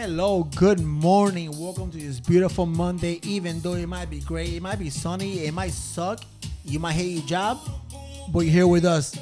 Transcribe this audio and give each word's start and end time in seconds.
Hello, 0.00 0.44
good 0.54 0.78
morning. 0.78 1.50
Welcome 1.58 1.90
to 1.90 1.98
this 1.98 2.20
beautiful 2.20 2.66
Monday. 2.66 3.18
Even 3.24 3.58
though 3.58 3.72
it 3.74 3.88
might 3.88 4.08
be 4.08 4.20
great, 4.20 4.52
it 4.54 4.62
might 4.62 4.78
be 4.78 4.90
sunny, 4.90 5.40
it 5.40 5.52
might 5.52 5.72
suck, 5.72 6.20
you 6.64 6.78
might 6.78 6.92
hate 6.92 7.18
your 7.18 7.26
job, 7.26 7.58
but 8.32 8.46
you're 8.46 8.52
here 8.52 8.66
with 8.68 8.84
us. 8.84 9.18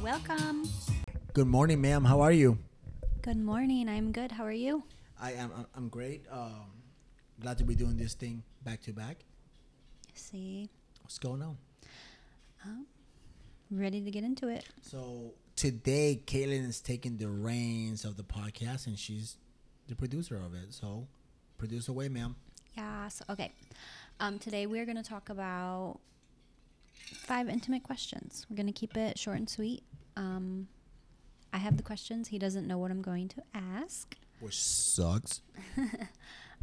Welcome. 0.00 0.68
Good 1.32 1.48
morning, 1.48 1.80
ma'am. 1.80 2.04
How 2.04 2.20
are 2.20 2.30
you? 2.30 2.56
Good 3.22 3.36
morning. 3.36 3.88
I'm 3.88 4.12
good. 4.12 4.30
How 4.30 4.44
are 4.44 4.52
you? 4.52 4.84
I 5.20 5.32
am. 5.32 5.50
I'm- 5.50 5.66
I'm 5.74 5.88
great. 5.88 6.24
Um, 6.30 6.70
glad 7.40 7.58
to 7.58 7.64
be 7.64 7.74
doing 7.74 7.96
this 7.96 8.14
thing 8.14 8.44
back 8.62 8.80
to 8.82 8.92
back. 8.92 9.24
See, 10.14 10.70
What's 11.02 11.18
going 11.18 11.42
on? 11.42 11.58
ready 13.72 14.00
to 14.00 14.10
get 14.12 14.22
into 14.22 14.46
it. 14.46 14.64
So 14.82 15.34
today, 15.56 16.20
Kaitlyn 16.24 16.68
is 16.68 16.80
taking 16.80 17.16
the 17.16 17.28
reins 17.28 18.04
of 18.04 18.16
the 18.16 18.22
podcast, 18.22 18.86
and 18.86 18.98
she's 18.98 19.36
the 19.88 19.96
producer 19.96 20.36
of 20.36 20.54
it. 20.54 20.72
So, 20.72 21.08
produce 21.58 21.88
away, 21.88 22.08
ma'am. 22.08 22.36
Yes. 22.76 23.22
Okay. 23.28 23.52
Um, 24.20 24.38
today 24.38 24.66
we're 24.66 24.84
going 24.84 24.96
to 24.96 25.02
talk 25.02 25.28
about 25.30 25.98
five 26.92 27.48
intimate 27.48 27.82
questions. 27.82 28.46
We're 28.48 28.56
going 28.56 28.66
to 28.66 28.72
keep 28.72 28.96
it 28.96 29.18
short 29.18 29.38
and 29.38 29.48
sweet. 29.48 29.82
Um, 30.16 30.68
I 31.52 31.58
have 31.58 31.76
the 31.76 31.82
questions. 31.82 32.28
He 32.28 32.38
doesn't 32.38 32.66
know 32.66 32.78
what 32.78 32.90
I'm 32.90 33.02
going 33.02 33.28
to 33.28 33.42
ask. 33.54 34.14
Which 34.40 34.60
sucks. 34.60 35.40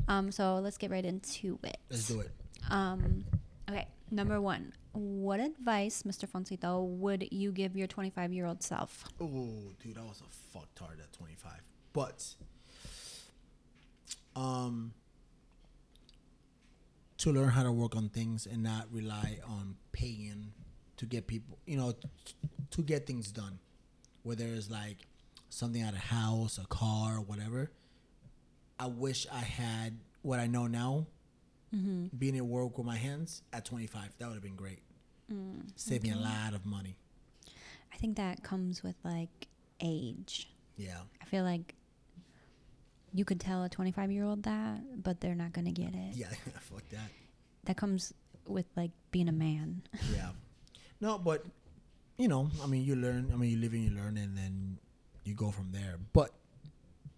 Um, 0.07 0.31
so 0.31 0.55
let's 0.55 0.77
get 0.77 0.91
right 0.91 1.05
into 1.05 1.59
it. 1.63 1.77
Let's 1.89 2.07
do 2.07 2.19
it. 2.21 2.31
Um, 2.69 3.25
okay. 3.69 3.87
Number 4.13 4.39
one. 4.39 4.73
What 4.91 5.39
advice, 5.39 6.03
Mr. 6.03 6.29
Foncito, 6.29 6.85
would 6.87 7.27
you 7.31 7.51
give 7.51 7.75
your 7.75 7.87
25 7.87 8.31
year 8.31 8.45
old 8.45 8.61
self? 8.61 9.05
Oh, 9.19 9.73
dude, 9.81 9.97
I 9.97 10.03
was 10.03 10.21
a 10.21 10.55
fucktard 10.55 10.99
at 11.01 11.11
25. 11.13 11.51
But, 11.93 12.35
um, 14.35 14.93
to 17.17 17.31
learn 17.31 17.49
how 17.49 17.63
to 17.63 17.71
work 17.71 17.95
on 17.95 18.09
things 18.09 18.45
and 18.45 18.61
not 18.61 18.85
rely 18.91 19.39
on 19.47 19.77
paying 19.93 20.53
to 20.97 21.07
get 21.07 21.25
people, 21.25 21.57
you 21.65 21.77
know, 21.77 21.93
t- 21.93 22.33
to 22.69 22.83
get 22.83 23.07
things 23.07 23.31
done. 23.31 23.57
Whether 24.21 24.45
it's 24.45 24.69
like 24.69 25.07
something 25.49 25.81
at 25.81 25.95
a 25.95 25.97
house, 25.97 26.59
a 26.59 26.67
car, 26.67 27.15
whatever. 27.15 27.71
I 28.79 28.85
wish 28.85 29.25
I 29.33 29.39
had 29.39 29.97
what 30.21 30.39
I 30.39 30.45
know 30.45 30.67
now, 30.67 31.07
Mm-hmm. 31.73 32.15
being 32.17 32.37
at 32.37 32.45
work 32.45 32.77
with 32.77 32.85
my 32.85 32.97
hands 32.97 33.41
at 33.51 33.65
25. 33.65 34.09
That 34.19 34.27
would 34.27 34.35
have 34.35 34.43
been 34.43 34.55
great. 34.55 34.79
Mm, 35.31 35.71
Save 35.75 36.03
me 36.03 36.11
a 36.11 36.15
lot 36.15 36.53
of 36.53 36.65
money. 36.65 36.97
I 37.91 37.97
think 37.97 38.17
that 38.17 38.43
comes 38.43 38.83
with 38.83 38.95
like 39.03 39.47
age. 39.79 40.49
Yeah. 40.77 40.99
I 41.21 41.25
feel 41.25 41.43
like 41.43 41.73
you 43.13 43.25
could 43.25 43.39
tell 43.39 43.63
a 43.63 43.69
25 43.69 44.11
year 44.11 44.23
old 44.25 44.43
that, 44.43 45.03
but 45.03 45.19
they're 45.21 45.35
not 45.35 45.53
going 45.53 45.65
to 45.65 45.71
get 45.71 45.93
it. 45.93 46.15
Yeah, 46.15 46.27
fuck 46.59 46.87
that. 46.89 47.09
That 47.65 47.77
comes 47.77 48.13
with 48.47 48.65
like 48.75 48.91
being 49.11 49.29
a 49.29 49.33
man. 49.33 49.81
Yeah. 50.13 50.29
No, 51.01 51.17
but 51.17 51.43
you 52.17 52.27
know, 52.27 52.49
I 52.63 52.67
mean, 52.67 52.83
you 52.85 52.95
learn. 52.95 53.29
I 53.33 53.35
mean, 53.35 53.49
you 53.51 53.57
live 53.57 53.73
and 53.73 53.83
you 53.83 53.89
learn, 53.97 54.15
and 54.17 54.37
then 54.37 54.77
you 55.25 55.33
go 55.33 55.51
from 55.51 55.71
there. 55.71 55.97
But 56.13 56.29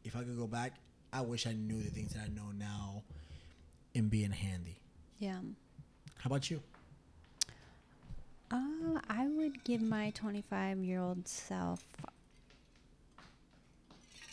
if 0.04 0.16
I 0.16 0.20
could 0.20 0.38
go 0.38 0.48
back, 0.48 0.74
I 1.14 1.22
wish 1.22 1.46
I 1.46 1.54
knew 1.54 1.82
the 1.84 1.90
things 1.92 2.14
that 2.14 2.24
I 2.24 2.28
know 2.30 2.52
now 2.58 3.04
in 3.96 4.10
being 4.10 4.32
handy. 4.32 4.78
Yeah. 5.18 5.40
How 6.18 6.28
about 6.28 6.52
you? 6.52 6.62
Uh, 8.52 9.00
I 9.10 9.28
would 9.28 9.64
give 9.64 9.82
my 9.82 10.12
25 10.12 10.78
year 10.80 11.00
old 11.00 11.28
self, 11.28 11.84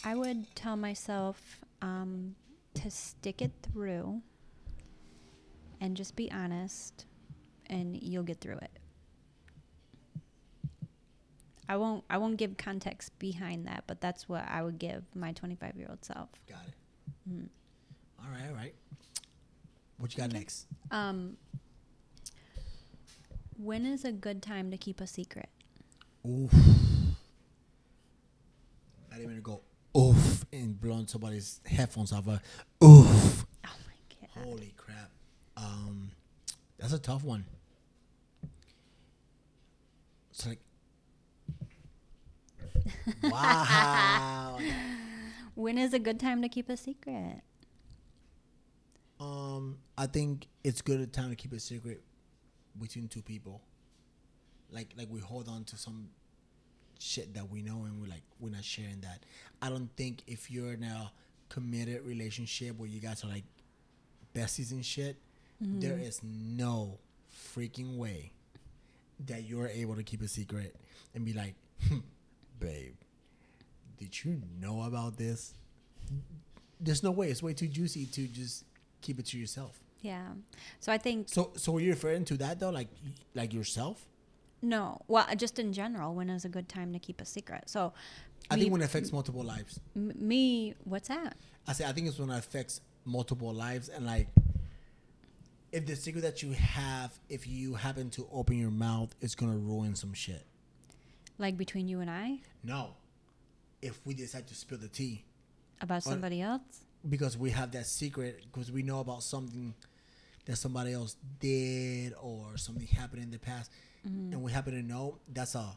I 0.04 0.14
would 0.16 0.54
tell 0.56 0.76
myself 0.76 1.60
um, 1.80 2.34
to 2.74 2.90
stick 2.90 3.40
it 3.40 3.52
through 3.62 4.20
and 5.80 5.96
just 5.96 6.16
be 6.16 6.30
honest, 6.30 7.06
and 7.66 8.00
you'll 8.02 8.24
get 8.24 8.40
through 8.40 8.58
it. 8.58 8.70
I 11.68 11.76
won't. 11.76 12.04
I 12.10 12.18
won't 12.18 12.36
give 12.36 12.56
context 12.56 13.16
behind 13.18 13.66
that, 13.66 13.84
but 13.86 14.00
that's 14.00 14.28
what 14.28 14.44
I 14.48 14.62
would 14.62 14.78
give 14.78 15.04
my 15.14 15.32
25 15.32 15.76
year 15.76 15.86
old 15.88 16.04
self. 16.04 16.28
Got 16.48 16.58
it. 16.66 16.74
All 18.22 18.30
right, 18.30 18.48
all 18.48 18.54
right. 18.54 18.74
What 20.02 20.16
you 20.16 20.20
got 20.20 20.32
next? 20.32 20.66
Um, 20.90 21.36
when 23.56 23.86
is 23.86 24.04
a 24.04 24.10
good 24.10 24.42
time 24.42 24.72
to 24.72 24.76
keep 24.76 25.00
a 25.00 25.06
secret? 25.06 25.48
Oof. 26.28 26.52
I 29.12 29.18
didn't 29.18 29.30
even 29.30 29.42
go 29.42 29.60
oof 29.96 30.44
and 30.52 30.80
blowing 30.80 31.06
somebody's 31.06 31.60
headphones 31.64 32.12
off. 32.12 32.26
A 32.26 32.42
oof. 32.84 33.46
Oh 33.64 33.76
my 33.86 33.94
god. 34.08 34.44
Holy 34.44 34.74
crap. 34.76 35.12
Um, 35.56 36.10
that's 36.78 36.92
a 36.92 36.98
tough 36.98 37.22
one. 37.22 37.44
It's 40.32 40.48
like, 40.48 40.58
wow. 43.22 44.58
When 45.54 45.78
is 45.78 45.94
a 45.94 46.00
good 46.00 46.19
time 46.19 46.42
to 46.42 46.48
keep 46.48 46.69
a 46.69 46.76
secret? 46.76 47.42
Um, 49.52 49.78
I 49.96 50.06
think 50.06 50.46
it's 50.64 50.82
good 50.82 51.00
a 51.00 51.06
time 51.06 51.30
to 51.30 51.36
keep 51.36 51.52
a 51.52 51.60
secret 51.60 52.02
between 52.80 53.08
two 53.08 53.22
people. 53.22 53.60
Like, 54.70 54.88
like 54.96 55.08
we 55.10 55.20
hold 55.20 55.48
on 55.48 55.64
to 55.64 55.76
some 55.76 56.08
shit 56.98 57.34
that 57.34 57.50
we 57.50 57.62
know, 57.62 57.84
and 57.84 58.00
we're 58.00 58.08
like, 58.08 58.22
we're 58.40 58.50
not 58.50 58.64
sharing 58.64 59.00
that. 59.02 59.24
I 59.60 59.68
don't 59.68 59.90
think 59.96 60.22
if 60.26 60.50
you're 60.50 60.72
in 60.72 60.84
a 60.84 61.12
committed 61.48 62.04
relationship 62.06 62.78
where 62.78 62.88
you 62.88 63.00
guys 63.00 63.24
are 63.24 63.28
like 63.28 63.44
besties 64.34 64.72
and 64.72 64.84
shit, 64.84 65.16
there 65.60 65.98
is 65.98 66.20
no 66.24 66.98
freaking 67.54 67.96
way 67.96 68.32
that 69.26 69.44
you're 69.44 69.69
able 69.69 69.94
to 69.94 70.02
keep 70.02 70.22
a 70.22 70.28
secret 70.28 70.74
and 71.14 71.24
be 71.24 71.32
like, 71.32 71.54
"Hmm, 71.88 71.98
babe, 72.58 72.94
did 73.98 74.24
you 74.24 74.40
know 74.60 74.82
about 74.82 75.16
this? 75.16 75.54
There's 76.80 77.02
no 77.02 77.12
way. 77.12 77.28
It's 77.28 77.42
way 77.42 77.52
too 77.52 77.69
juicy 77.69 78.06
to 78.06 78.26
just 78.26 78.64
keep 79.02 79.18
it 79.18 79.26
to 79.26 79.38
yourself. 79.38 79.80
Yeah. 80.00 80.28
So 80.80 80.90
I 80.92 80.98
think 80.98 81.28
So, 81.28 81.52
so 81.56 81.72
were 81.72 81.80
you 81.80 81.90
referring 81.90 82.24
to 82.26 82.36
that 82.38 82.58
though, 82.60 82.70
like, 82.70 82.88
like 83.34 83.52
yourself? 83.52 84.06
no. 84.62 85.00
Well, 85.08 85.26
just 85.36 85.58
in 85.58 85.72
general, 85.72 86.14
when 86.14 86.30
is 86.30 86.44
a 86.44 86.48
good 86.48 86.68
time 86.68 86.92
to 86.92 86.98
keep 86.98 87.20
a 87.20 87.24
secret? 87.24 87.64
So, 87.68 87.92
I 88.50 88.54
me, 88.56 88.62
think 88.62 88.72
when 88.72 88.80
it 88.80 88.84
affects 88.86 89.12
multiple 89.12 89.42
lives. 89.42 89.80
me, 89.94 90.74
what's 90.84 91.08
that? 91.08 91.36
I 91.66 91.72
say 91.74 91.84
I 91.84 91.92
think 91.92 92.08
it's 92.08 92.18
when 92.18 92.30
it 92.30 92.38
affects 92.38 92.80
multiple 93.04 93.52
lives 93.52 93.88
and 93.88 94.06
like 94.06 94.28
if 95.72 95.86
the 95.86 95.96
secret 95.96 96.20
that 96.22 96.42
you 96.42 96.52
have, 96.52 97.19
if 97.28 97.46
you 97.46 97.74
happen 97.74 98.10
to 98.10 98.26
open 98.32 98.58
your 98.58 98.70
mouth, 98.70 99.14
it's 99.20 99.34
gonna 99.34 99.56
ruin 99.56 99.94
some 99.94 100.12
shit. 100.12 100.44
Like 101.38 101.56
between 101.56 101.88
you 101.88 102.00
and 102.00 102.10
I 102.10 102.38
No. 102.62 102.94
If 103.80 103.98
we 104.04 104.14
decide 104.14 104.46
to 104.48 104.54
spill 104.54 104.78
the 104.78 104.88
tea 104.88 105.24
about 105.80 106.02
somebody 106.04 106.40
else? 106.40 106.62
Because 107.08 107.36
we 107.36 107.50
have 107.50 107.72
that 107.72 107.86
secret 107.86 108.44
because 108.52 108.70
we 108.70 108.82
know 108.82 109.00
about 109.00 109.22
something 109.22 109.74
that 110.46 110.56
somebody 110.56 110.92
else 110.92 111.16
did 111.40 112.14
or 112.20 112.56
something 112.56 112.86
happened 112.86 113.22
in 113.22 113.30
the 113.30 113.38
past 113.38 113.70
mm-hmm. 114.06 114.32
and 114.32 114.42
we 114.42 114.52
happen 114.52 114.74
to 114.74 114.82
know, 114.82 115.18
that's 115.32 115.54
a 115.54 115.76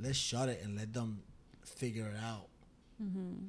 let's 0.00 0.18
shut 0.18 0.48
it 0.48 0.60
and 0.62 0.76
let 0.76 0.92
them 0.92 1.22
figure 1.64 2.06
it 2.06 2.22
out. 2.22 2.48
Mm-hmm. 3.02 3.46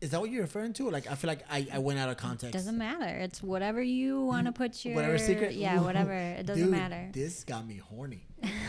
Is 0.00 0.10
that 0.10 0.20
what 0.20 0.30
you're 0.30 0.42
referring 0.42 0.72
to? 0.74 0.90
Like 0.90 1.10
I 1.10 1.14
feel 1.16 1.28
like 1.28 1.44
I, 1.50 1.66
I 1.72 1.78
went 1.78 1.98
out 1.98 2.08
of 2.08 2.16
context. 2.16 2.52
Doesn't 2.52 2.78
matter. 2.78 3.18
It's 3.18 3.42
whatever 3.42 3.82
you 3.82 4.22
want 4.22 4.46
to 4.46 4.52
put 4.52 4.84
your 4.84 4.94
whatever 4.94 5.18
secret. 5.18 5.54
Yeah, 5.54 5.80
whatever. 5.80 6.12
It 6.38 6.46
doesn't 6.46 6.64
Dude, 6.64 6.72
matter. 6.72 7.08
This 7.12 7.42
got 7.42 7.66
me 7.66 7.78
horny. 7.78 8.26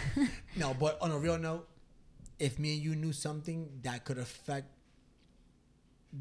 no, 0.55 0.73
but 0.73 0.97
on 1.01 1.11
a 1.11 1.17
real 1.17 1.37
note, 1.37 1.67
if 2.39 2.57
me 2.57 2.73
and 2.73 2.81
you 2.81 2.95
knew 2.95 3.13
something 3.13 3.69
that 3.83 4.05
could 4.05 4.17
affect 4.17 4.67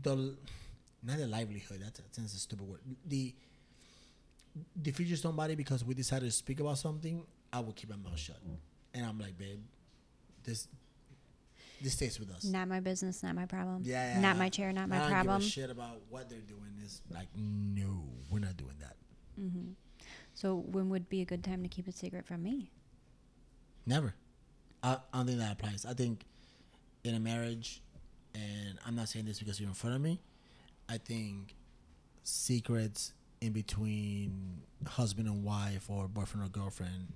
the 0.02 0.36
not 1.02 1.18
a 1.18 1.26
livelihood, 1.26 1.80
that's 1.82 2.00
that's 2.00 2.34
a 2.34 2.38
stupid 2.38 2.68
word. 2.68 2.80
The 3.06 3.34
the 4.76 4.90
future 4.90 5.16
somebody 5.16 5.54
because 5.54 5.84
we 5.84 5.94
decided 5.94 6.26
to 6.26 6.32
speak 6.32 6.60
about 6.60 6.78
something, 6.78 7.24
I 7.52 7.60
will 7.60 7.72
keep 7.72 7.90
my 7.90 7.96
mouth 7.96 8.18
shut. 8.18 8.38
And 8.94 9.04
I'm 9.04 9.18
like, 9.18 9.38
babe, 9.38 9.60
this 10.44 10.68
this 11.80 11.92
stays 11.92 12.18
with 12.18 12.30
us. 12.30 12.44
Not 12.44 12.68
my 12.68 12.80
business. 12.80 13.22
Not 13.22 13.34
my 13.34 13.46
problem. 13.46 13.82
Yeah, 13.84 14.14
yeah. 14.14 14.20
Not 14.20 14.36
my 14.36 14.48
chair. 14.48 14.72
Not 14.72 14.84
I 14.84 14.98
my 14.98 15.08
problem. 15.08 15.42
Shit 15.42 15.70
about 15.70 16.00
what 16.08 16.28
they're 16.28 16.38
doing. 16.40 16.62
Is 16.84 17.02
like, 17.10 17.28
no, 17.36 18.04
we're 18.30 18.40
not 18.40 18.56
doing 18.56 18.74
that. 18.80 18.96
Mm-hmm. 19.40 19.72
So 20.34 20.56
when 20.56 20.88
would 20.90 21.08
be 21.08 21.20
a 21.20 21.24
good 21.24 21.44
time 21.44 21.62
to 21.62 21.68
keep 21.68 21.86
a 21.86 21.92
secret 21.92 22.26
from 22.26 22.42
me? 22.42 22.70
Never. 23.86 24.14
I, 24.82 24.98
I 25.12 25.16
don't 25.18 25.26
think 25.26 25.38
that 25.38 25.52
applies. 25.52 25.84
I 25.84 25.94
think 25.94 26.24
in 27.04 27.14
a 27.14 27.20
marriage, 27.20 27.82
and 28.34 28.78
I'm 28.86 28.94
not 28.94 29.08
saying 29.08 29.24
this 29.24 29.38
because 29.38 29.60
you're 29.60 29.68
in 29.68 29.74
front 29.74 29.96
of 29.96 30.02
me, 30.02 30.20
I 30.88 30.98
think 30.98 31.54
secrets 32.22 33.12
in 33.40 33.52
between 33.52 34.62
husband 34.86 35.28
and 35.28 35.44
wife 35.44 35.88
or 35.88 36.08
boyfriend 36.08 36.46
or 36.46 36.50
girlfriend 36.50 37.12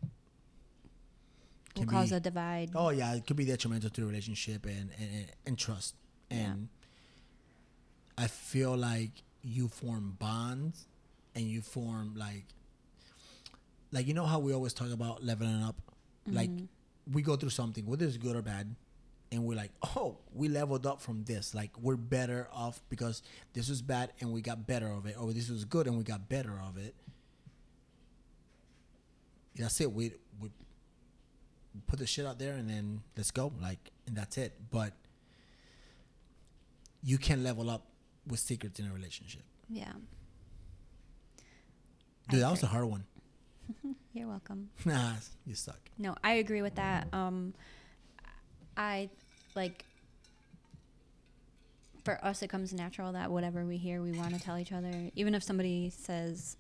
Will 1.76 1.82
can 1.82 1.88
cause 1.88 2.10
be- 2.10 2.16
a 2.16 2.20
divide. 2.20 2.70
Oh 2.74 2.90
yeah, 2.90 3.14
it 3.14 3.26
could 3.26 3.36
be 3.36 3.44
detrimental 3.44 3.90
to 3.90 4.00
the 4.00 4.06
relationship 4.06 4.66
and 4.66 4.90
and, 4.98 5.26
and 5.46 5.58
trust. 5.58 5.94
Yeah. 6.30 6.38
And 6.38 6.69
I 8.19 8.26
feel 8.26 8.76
like 8.76 9.22
you 9.42 9.69
form 9.69 10.16
bonds 10.19 10.86
and 11.34 11.44
you 11.44 11.62
form 11.62 12.14
like 12.16 12.44
like 13.90 14.06
you 14.06 14.14
know 14.14 14.26
how 14.26 14.38
we 14.38 14.52
always 14.52 14.72
talk 14.74 14.90
about 14.90 15.24
leveling 15.24 15.62
up? 15.62 15.76
Like 16.26 16.50
we 17.10 17.22
go 17.22 17.36
through 17.36 17.50
something, 17.50 17.84
whether 17.86 18.04
it's 18.06 18.16
good 18.16 18.36
or 18.36 18.42
bad, 18.42 18.74
and 19.32 19.44
we're 19.44 19.56
like, 19.56 19.73
oh, 19.96 20.19
we 20.34 20.49
leveled 20.49 20.87
up 20.87 21.00
from 21.00 21.25
this. 21.25 21.55
Like 21.55 21.70
we're 21.81 21.96
better 21.96 22.49
off 22.52 22.82
because 22.90 23.23
this 23.55 23.69
was 23.69 23.81
bad 23.81 24.12
and 24.20 24.31
we 24.31 24.43
got 24.43 24.67
better 24.67 24.88
of 24.93 25.06
it, 25.06 25.17
or 25.19 25.32
this 25.32 25.49
was 25.49 25.64
good 25.64 25.87
and 25.87 25.96
we 25.96 26.05
got 26.05 26.29
better 26.29 26.61
of 26.69 26.76
it. 26.76 26.94
That's 29.56 29.81
it. 29.81 29.90
We 29.90 30.12
we 30.38 30.50
put 31.87 31.99
the 31.99 32.06
shit 32.06 32.26
out 32.26 32.38
there 32.38 32.55
and 32.55 32.69
then 32.69 33.02
let's 33.17 33.31
go. 33.31 33.52
Like 33.61 33.90
and 34.06 34.14
that's 34.14 34.37
it. 34.37 34.52
But 34.70 34.93
you 37.02 37.17
can 37.19 37.43
level 37.43 37.70
up 37.70 37.87
with 38.26 38.38
secrets 38.38 38.79
in 38.79 38.87
a 38.87 38.93
relationship. 38.93 39.43
Yeah. 39.69 39.93
Dude, 42.29 42.43
that 42.43 42.50
was 42.50 42.62
a 42.62 42.67
hard 42.67 42.84
one. 42.84 43.05
You're 44.12 44.29
welcome. 44.29 44.69
Nah, 44.84 45.14
you 45.46 45.55
suck. 45.55 45.81
No, 45.99 46.14
I 46.23 46.34
agree 46.34 46.62
with 46.62 46.75
that. 46.75 47.08
Um, 47.12 47.55
I 48.76 49.11
like 49.54 49.84
for 52.04 52.22
us, 52.25 52.43
it 52.43 52.49
comes 52.49 52.72
natural 52.72 53.12
that 53.12 53.31
whatever 53.31 53.64
we 53.64 53.76
hear, 53.76 54.02
we 54.02 54.12
want 54.12 54.34
to 54.34 54.40
tell 54.40 54.58
each 54.58 54.72
other. 54.72 55.10
Even 55.14 55.34
if 55.34 55.43
somebody 55.43 55.88
says, 55.90 56.56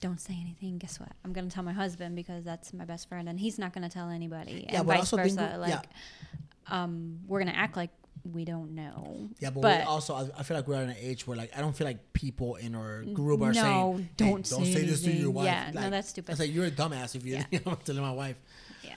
"Don't 0.00 0.20
say 0.20 0.36
anything," 0.40 0.78
guess 0.78 1.00
what? 1.00 1.10
I'm 1.24 1.32
gonna 1.32 1.48
tell 1.50 1.62
my 1.64 1.72
husband 1.72 2.16
because 2.16 2.44
that's 2.44 2.72
my 2.74 2.84
best 2.84 3.08
friend, 3.08 3.28
and 3.28 3.40
he's 3.40 3.58
not 3.58 3.72
gonna 3.72 3.88
tell 3.88 4.10
anybody, 4.10 4.66
Yeah, 4.68 4.78
and 4.80 4.86
but 4.86 4.98
vice 4.98 5.10
versa. 5.10 5.50
we- 5.54 5.58
like, 5.58 5.70
yeah. 5.70 6.82
um, 6.82 7.20
we're 7.26 7.38
gonna 7.38 7.52
act 7.52 7.76
like 7.76 7.90
we 8.30 8.44
don't 8.44 8.74
know. 8.74 9.30
Yeah, 9.38 9.48
but, 9.50 9.62
But- 9.62 9.78
we 9.78 9.82
also, 9.84 10.14
I, 10.14 10.28
I 10.38 10.42
feel 10.42 10.56
like 10.56 10.68
we're 10.68 10.74
at 10.74 10.82
an 10.88 10.96
age 11.00 11.26
where 11.26 11.36
like 11.36 11.56
I 11.56 11.60
don't 11.60 11.74
feel 11.74 11.86
like 11.86 12.12
people 12.12 12.56
in 12.56 12.74
our 12.74 13.04
group 13.04 13.40
are 13.40 13.52
no, 13.54 13.62
saying, 13.94 14.08
don't, 14.18 14.50
don't 14.50 14.66
say, 14.66 14.84
this 14.84 15.02
to 15.04 15.10
your 15.12 15.30
wife." 15.30 15.46
Yeah, 15.46 15.70
no, 15.72 15.88
that's 15.88 16.10
stupid. 16.10 16.34
I 16.34 16.44
like, 16.44 16.52
you're 16.52 16.66
a 16.66 16.70
dumbass 16.70 17.14
if 17.14 17.24
you 17.24 17.36
Yeah. 17.36 17.44
you 17.50 17.60
know, 17.64 17.74
telling 17.76 18.02
my 18.02 18.12
wife. 18.12 18.36
Yeah. 18.84 18.96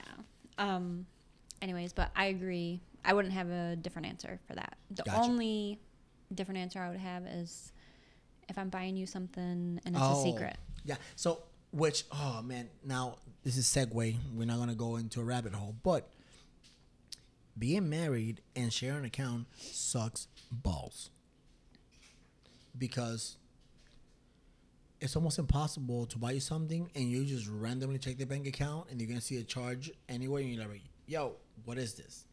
Um. 0.58 1.06
Anyways, 1.62 1.94
but 1.94 2.10
I 2.14 2.26
agree. 2.26 2.82
I 3.04 3.12
wouldn't 3.14 3.34
have 3.34 3.48
a 3.50 3.76
different 3.76 4.06
answer 4.06 4.38
for 4.46 4.54
that. 4.54 4.76
The 4.90 5.02
Gotcha. 5.02 5.18
only 5.22 5.80
different 6.34 6.58
answer 6.58 6.80
I 6.80 6.88
would 6.88 6.98
have 7.00 7.26
is 7.26 7.72
if 8.48 8.56
I'm 8.58 8.68
buying 8.68 8.96
you 8.96 9.06
something 9.06 9.80
and 9.84 9.94
it's 9.96 9.98
Oh. 10.04 10.20
a 10.20 10.22
secret. 10.24 10.56
Yeah. 10.84 10.96
So, 11.16 11.42
which, 11.72 12.04
oh 12.12 12.42
man, 12.42 12.68
now 12.84 13.18
this 13.42 13.56
is 13.56 13.66
segue. 13.66 14.16
We're 14.34 14.44
not 14.46 14.58
gonna 14.58 14.74
go 14.74 14.96
into 14.96 15.20
a 15.20 15.24
rabbit 15.24 15.54
hole, 15.54 15.74
but 15.82 16.08
being 17.58 17.88
married 17.88 18.40
and 18.56 18.72
sharing 18.72 19.00
an 19.00 19.04
account 19.06 19.46
sucks 19.58 20.26
balls 20.50 21.10
because 22.76 23.36
it's 25.00 25.16
almost 25.16 25.38
impossible 25.38 26.06
to 26.06 26.18
buy 26.18 26.32
you 26.32 26.40
something 26.40 26.88
and 26.94 27.10
you 27.10 27.24
just 27.24 27.48
randomly 27.48 27.98
check 27.98 28.16
the 28.18 28.24
bank 28.24 28.46
account 28.46 28.86
and 28.90 29.00
you're 29.00 29.08
gonna 29.08 29.20
see 29.20 29.36
a 29.38 29.42
charge 29.44 29.90
anywhere 30.08 30.40
and 30.42 30.54
you're 30.54 30.66
like, 30.66 30.82
"Yo, 31.06 31.36
what 31.64 31.76
is 31.78 31.94
this?" 31.94 32.24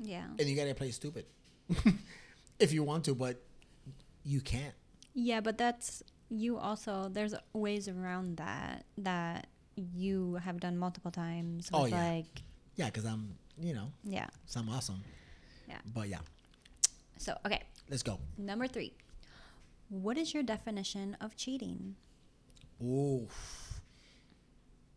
Yeah. 0.00 0.24
And 0.38 0.48
you 0.48 0.56
gotta 0.56 0.74
play 0.74 0.90
stupid 0.90 1.26
if 2.58 2.72
you 2.72 2.82
want 2.84 3.04
to, 3.06 3.14
but 3.14 3.42
you 4.24 4.40
can't. 4.40 4.74
Yeah, 5.14 5.40
but 5.40 5.58
that's 5.58 6.02
you 6.30 6.56
also 6.58 7.08
there's 7.10 7.34
ways 7.52 7.88
around 7.88 8.36
that 8.36 8.84
that 8.98 9.46
you 9.76 10.34
have 10.36 10.60
done 10.60 10.76
multiple 10.76 11.10
times 11.10 11.68
Oh, 11.72 11.86
yeah. 11.86 11.96
like 12.14 12.42
Yeah, 12.76 12.86
because 12.86 13.04
I'm, 13.04 13.34
you 13.60 13.74
know, 13.74 13.90
yeah. 14.04 14.26
so 14.46 14.60
I'm 14.60 14.68
awesome. 14.68 15.02
Yeah. 15.68 15.78
But 15.94 16.08
yeah, 16.08 16.18
So, 17.18 17.36
okay. 17.46 17.62
let's 17.90 18.02
go. 18.02 18.18
Number 18.38 18.66
3. 18.66 18.92
What 19.90 20.16
is 20.18 20.32
your 20.34 20.42
definition 20.42 21.16
of 21.20 21.36
cheating? 21.36 21.94
Ooh, 22.82 23.26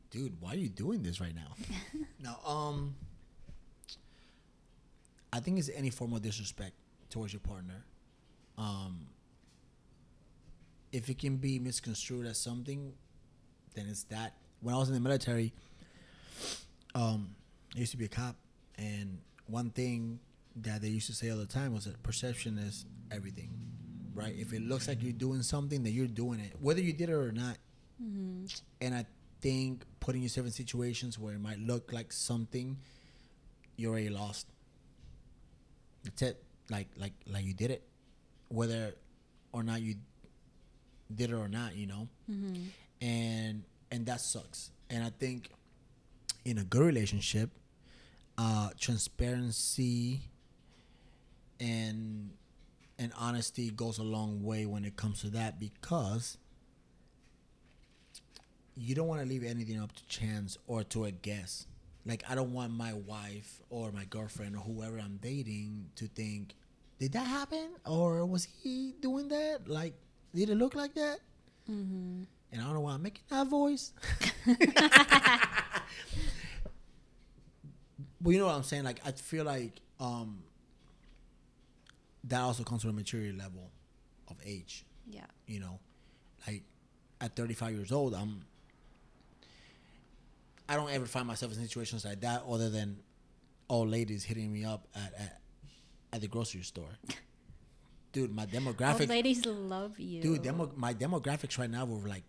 dude, 0.10 0.40
why 0.42 0.54
are 0.54 0.58
you 0.58 0.70
doing 0.70 1.04
this 1.04 1.20
right 1.22 1.34
now? 1.36 1.56
no, 2.20 2.36
um, 2.50 2.96
I 5.34 5.40
think 5.40 5.60
it's 5.60 5.70
any 5.74 5.90
form 5.90 6.14
of 6.14 6.22
disrespect 6.22 6.74
towards 7.10 7.34
your 7.34 7.40
partner. 7.40 7.86
Um, 8.58 9.08
if 10.92 11.10
it 11.10 11.20
can 11.20 11.38
be 11.38 11.58
misconstrued 11.60 12.26
as 12.26 12.38
something, 12.38 12.94
then 13.76 13.88
it's 13.90 14.04
that. 14.06 14.34
When 14.62 14.76
I 14.76 14.78
was 14.78 14.90
in 14.90 14.94
the 14.94 15.00
military, 15.00 15.54
um, 16.94 17.36
I 17.76 17.80
used 17.80 17.92
to 17.92 17.98
be 17.98 18.06
a 18.06 18.10
cop, 18.10 18.36
and 18.78 19.20
one 19.48 19.70
thing 19.70 20.20
that 20.58 20.82
they 20.82 20.90
used 20.90 21.08
to 21.08 21.14
say 21.14 21.30
all 21.30 21.38
the 21.38 21.46
time 21.46 21.74
was 21.74 21.86
that 21.86 22.02
perception 22.04 22.58
is 22.58 22.86
everything, 23.10 23.50
right? 24.14 24.36
If 24.38 24.52
it 24.52 24.62
looks 24.62 24.88
like 24.90 25.02
you're 25.02 25.14
doing 25.14 25.42
something, 25.44 25.82
then 25.84 25.94
you're 25.94 26.08
doing 26.08 26.42
it, 26.42 26.54
whether 26.60 26.82
you 26.82 26.92
did 26.94 27.10
it 27.10 27.14
or 27.14 27.32
not. 27.32 27.58
And 28.82 28.94
I 28.94 29.06
think 29.40 29.86
putting 30.02 30.22
yourself 30.22 30.46
in 30.48 30.52
situations 30.52 31.18
where 31.18 31.34
it 31.34 31.40
might 31.40 31.60
look 31.60 31.94
like 31.94 32.12
something, 32.12 32.78
you're 33.78 33.92
already 33.92 34.10
lost. 34.10 34.48
That's 36.04 36.22
it. 36.22 36.44
Like 36.70 36.88
like 36.98 37.14
like 37.28 37.46
you 37.46 37.54
did 37.54 37.72
it, 37.72 37.84
whether 38.50 38.96
or 39.52 39.64
not 39.64 39.82
you 39.82 39.96
did 41.14 41.30
it 41.32 41.36
or 41.36 41.48
not, 41.48 41.76
you 41.76 41.88
know. 41.88 42.08
And 43.02 43.64
and 43.92 44.06
that 44.06 44.22
sucks. 44.22 44.72
And 44.90 45.04
I 45.04 45.10
think 45.10 45.50
in 46.46 46.58
a 46.58 46.64
good 46.64 46.84
relationship, 46.84 47.50
uh, 48.38 48.70
transparency 48.80 50.22
and 51.60 52.32
and 52.98 53.12
honesty 53.18 53.70
goes 53.72 53.98
a 53.98 54.04
long 54.04 54.44
way 54.44 54.66
when 54.66 54.86
it 54.86 54.96
comes 54.96 55.22
to 55.22 55.30
that 55.32 55.60
because 55.60 56.38
you 58.78 58.96
don't 58.96 59.08
want 59.08 59.22
to 59.22 59.28
leave 59.28 59.44
anything 59.44 59.80
up 59.82 59.92
to 59.94 60.06
chance 60.08 60.58
or 60.68 60.84
to 60.86 61.06
a 61.06 61.12
guess. 61.12 61.68
Like 62.06 62.24
I 62.30 62.36
don't 62.36 62.54
want 62.54 62.74
my 62.74 62.94
wife 62.94 63.62
or 63.70 63.92
my 63.92 64.06
girlfriend 64.06 64.56
or 64.56 64.60
whoever 64.60 64.98
I'm 65.00 65.20
dating 65.22 65.90
to 65.96 66.08
think, 66.08 66.56
did 67.00 67.14
that 67.14 67.28
happen 67.28 67.70
or 67.86 68.26
was 68.26 68.48
he 68.64 68.96
doing 69.00 69.28
that? 69.30 69.68
Like, 69.68 69.94
did 70.34 70.50
it 70.50 70.56
look 70.56 70.76
like 70.76 70.94
that? 70.96 71.20
Mm-hmm. 71.70 72.24
And 72.52 72.62
I 72.62 72.64
don't 72.66 72.74
know 72.74 72.82
why 72.82 72.94
I'm 72.94 73.04
making 73.04 73.24
that 73.30 73.48
voice. 73.48 73.94
but 78.22 78.30
you 78.30 78.40
know 78.40 78.48
what 78.48 78.56
I'm 78.56 78.64
saying? 78.64 78.84
Like 78.84 79.02
I 79.06 79.12
feel 79.12 79.46
like 79.46 79.80
um 80.00 80.44
that 82.26 82.42
also 82.42 82.64
comes 82.64 82.82
from 82.82 82.92
a 82.92 82.94
maturity 82.94 83.32
level 83.32 83.72
of 84.28 84.38
age. 84.46 84.86
Yeah. 85.08 85.26
You 85.48 85.60
know, 85.60 85.80
like 86.48 86.64
at 87.20 87.36
35 87.36 87.76
years 87.76 87.92
old, 87.92 88.14
I'm. 88.14 88.46
I 90.72 90.76
don't 90.78 90.90
ever 90.90 91.06
find 91.06 91.28
myself 91.28 91.52
in 91.52 91.60
situations 91.60 92.06
like 92.06 92.22
that, 92.22 92.44
other 92.50 92.70
than 92.70 92.98
old 93.70 93.90
ladies 93.90 94.24
hitting 94.24 94.54
me 94.54 94.64
up 94.64 94.88
at 94.96 95.14
at, 95.20 95.42
at 96.14 96.22
the 96.22 96.30
grocery 96.30 96.62
store. 96.62 96.88
Dude, 98.14 98.34
my 98.34 98.46
demographic. 98.46 99.02
Old 99.02 99.10
ladies 99.10 99.46
love 99.46 100.00
you. 100.00 100.22
Dude, 100.22 100.44
demo, 100.44 100.72
my 100.78 100.94
demographics 100.94 101.58
right 101.60 101.70
now 101.70 101.84
were 101.84 102.08
like 102.08 102.24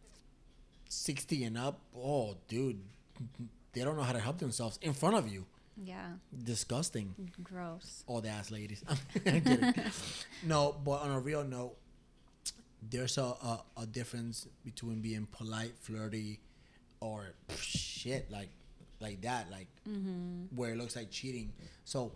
60 0.89 1.45
and 1.45 1.57
up. 1.57 1.81
Oh, 1.97 2.37
dude, 2.49 2.81
they 3.75 3.83
don't 3.85 3.97
know 3.97 4.03
how 4.03 4.13
to 4.13 4.21
help 4.21 4.39
themselves 4.39 4.77
in 4.83 4.93
front 4.93 5.15
of 5.15 5.29
you. 5.33 5.47
Yeah. 5.77 6.07
Disgusting. 6.45 7.15
Gross. 7.45 8.03
All 8.09 8.21
the 8.21 8.29
ass 8.29 8.51
ladies. 8.51 8.83
No, 10.45 10.75
but 10.85 11.03
on 11.03 11.13
a 11.13 11.21
real 11.21 11.45
note, 11.45 11.77
there's 12.91 13.19
a, 13.19 13.23
a, 13.23 13.61
a 13.83 13.87
difference 13.87 14.49
between 14.65 15.01
being 15.01 15.27
polite, 15.31 15.75
flirty, 15.81 16.41
or 17.03 17.35
shit 17.57 18.31
like 18.31 18.49
like 19.01 19.21
that, 19.23 19.51
like 19.51 19.67
where 20.55 20.71
it 20.73 20.79
looks 20.79 20.95
like 20.95 21.11
cheating. 21.11 21.53
So 21.85 22.13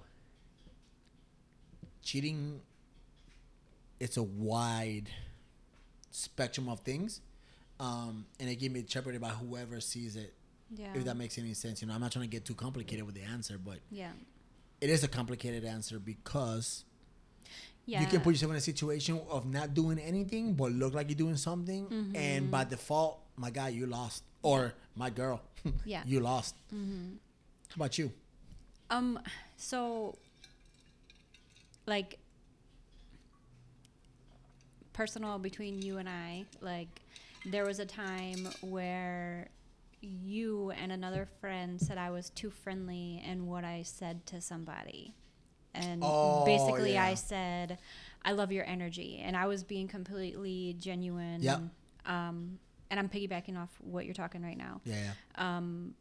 cheating, 2.03 2.61
it's 3.99 4.17
a 4.17 4.23
wide 4.23 5.09
spectrum 6.11 6.69
of 6.69 6.81
things, 6.81 7.21
um, 7.81 8.27
and 8.39 8.49
it 8.49 8.61
can 8.61 8.73
be 8.73 8.81
interpreted 8.81 9.21
by 9.21 9.29
whoever 9.31 9.81
sees 9.81 10.17
it. 10.17 10.33
Yeah. 10.75 10.95
If 10.95 11.05
that 11.05 11.17
makes 11.17 11.39
any 11.39 11.55
sense, 11.55 11.81
you 11.83 11.89
know, 11.89 11.95
I'm 11.95 12.01
not 12.01 12.13
trying 12.13 12.25
to 12.25 12.31
get 12.31 12.45
too 12.45 12.55
complicated 12.55 13.05
with 13.07 13.15
the 13.15 13.23
answer, 13.23 13.59
but 13.63 13.79
yeah. 13.91 14.11
it 14.81 14.91
is 14.91 15.05
a 15.05 15.09
complicated 15.09 15.65
answer 15.65 15.99
because 16.01 16.85
Yeah. 17.87 18.01
you 18.01 18.07
can 18.09 18.21
put 18.21 18.31
yourself 18.35 18.51
in 18.51 18.59
a 18.59 18.61
situation 18.61 19.21
of 19.31 19.47
not 19.47 19.75
doing 19.75 19.99
anything 20.01 20.55
but 20.55 20.73
look 20.73 20.93
like 20.95 21.09
you're 21.09 21.17
doing 21.17 21.37
something, 21.37 21.87
Mm-hmm. 21.87 22.17
and 22.17 22.51
by 22.51 22.65
default, 22.65 23.21
my 23.37 23.51
guy, 23.51 23.69
you 23.69 23.87
lost, 23.87 24.25
or 24.43 24.73
my 24.95 25.11
girl, 25.11 25.41
Yeah. 25.85 26.03
you 26.07 26.21
lost. 26.21 26.55
Mm-hmm. 26.75 27.15
How 27.71 27.75
about 27.77 27.99
you? 27.99 28.13
Um, 28.91 29.19
so, 29.57 30.17
like, 31.87 32.19
personal 34.93 35.39
between 35.39 35.83
you 35.83 35.99
and 35.99 36.09
I, 36.09 36.45
like, 36.61 37.01
there 37.45 37.65
was 37.65 37.79
a 37.79 37.87
time 37.87 38.49
where 38.61 39.49
you 40.01 40.71
and 40.71 40.93
another 40.93 41.27
friend 41.41 41.81
said 41.81 41.99
I 41.99 42.11
was 42.11 42.31
too 42.31 42.51
friendly 42.51 43.23
in 43.27 43.47
what 43.47 43.65
I 43.65 43.83
said 43.83 44.25
to 44.27 44.41
somebody. 44.41 45.15
And 45.75 46.01
Oh, 46.05 46.45
basically, 46.45 46.95
yeah. 46.95 47.05
I 47.05 47.15
said, 47.15 47.79
I 48.25 48.33
love 48.33 48.51
your 48.51 48.65
energy, 48.65 49.21
and 49.23 49.37
I 49.37 49.47
was 49.47 49.63
being 49.63 49.89
completely 49.89 50.75
genuine. 50.79 51.43
Yep. 51.43 51.61
Um, 52.07 52.59
and 52.91 53.01
I'm 53.01 53.09
piggybacking 53.09 53.57
off 53.61 53.71
what 53.81 54.05
you're 54.05 54.15
talking 54.15 54.43
right 54.43 54.57
now. 54.59 54.81
Yeah. 54.85 54.95
yeah. 55.39 55.59
Um, 55.59 55.95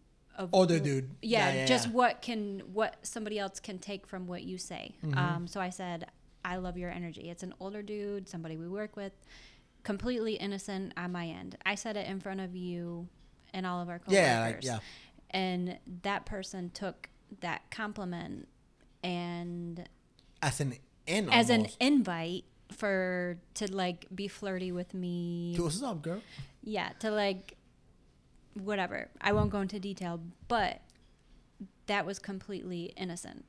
Older 0.51 0.79
dude. 0.79 1.11
yeah, 1.21 1.65
just 1.65 1.89
what 1.89 2.21
can 2.21 2.59
what 2.73 2.97
somebody 3.03 3.39
else 3.39 3.61
can 3.61 3.79
take 3.79 4.05
from 4.05 4.27
what 4.27 4.43
you 4.43 4.57
say. 4.57 4.93
Mhm. 5.03 5.15
Um, 5.15 5.47
so 5.47 5.61
I 5.61 5.69
said, 5.69 6.07
I 6.43 6.57
love 6.57 6.77
your 6.77 6.91
energy. 6.91 7.29
It's 7.29 7.41
an 7.41 7.53
older 7.61 7.81
dude, 7.81 8.27
somebody 8.27 8.57
we 8.57 8.67
work 8.67 8.97
with, 8.97 9.13
completely 9.83 10.33
innocent 10.33 10.91
on 10.97 11.13
my 11.13 11.27
end. 11.27 11.57
I 11.65 11.75
said 11.75 11.95
it 11.95 12.07
in 12.07 12.19
front 12.19 12.41
of 12.41 12.53
you 12.53 13.07
and 13.53 13.65
all 13.65 13.81
of 13.81 13.87
our 13.87 13.99
coworkers. 13.99 14.13
yeah, 14.13 14.41
like 14.41 14.63
yeah. 14.63 14.79
And 15.29 15.79
that 16.03 16.25
person 16.25 16.69
took 16.69 17.09
that 17.39 17.71
compliment 17.71 18.49
and 19.03 19.87
As 20.41 20.59
an 20.59 20.75
in 21.07 21.29
as 21.29 21.49
an 21.49 21.67
invite 21.79 22.43
for 22.71 23.37
to 23.53 23.71
like 23.71 24.07
be 24.13 24.27
flirty 24.27 24.71
with 24.71 24.93
me. 24.93 25.55
What's 25.57 25.81
up, 25.81 26.01
girl? 26.01 26.21
Yeah, 26.65 26.89
to 26.99 27.11
like 27.11 27.55
whatever. 28.55 29.07
I 29.21 29.31
won't 29.33 29.51
go 29.51 29.61
into 29.61 29.79
detail, 29.79 30.19
but 30.47 30.81
that 31.87 32.05
was 32.05 32.19
completely 32.19 32.91
innocent. 32.97 33.45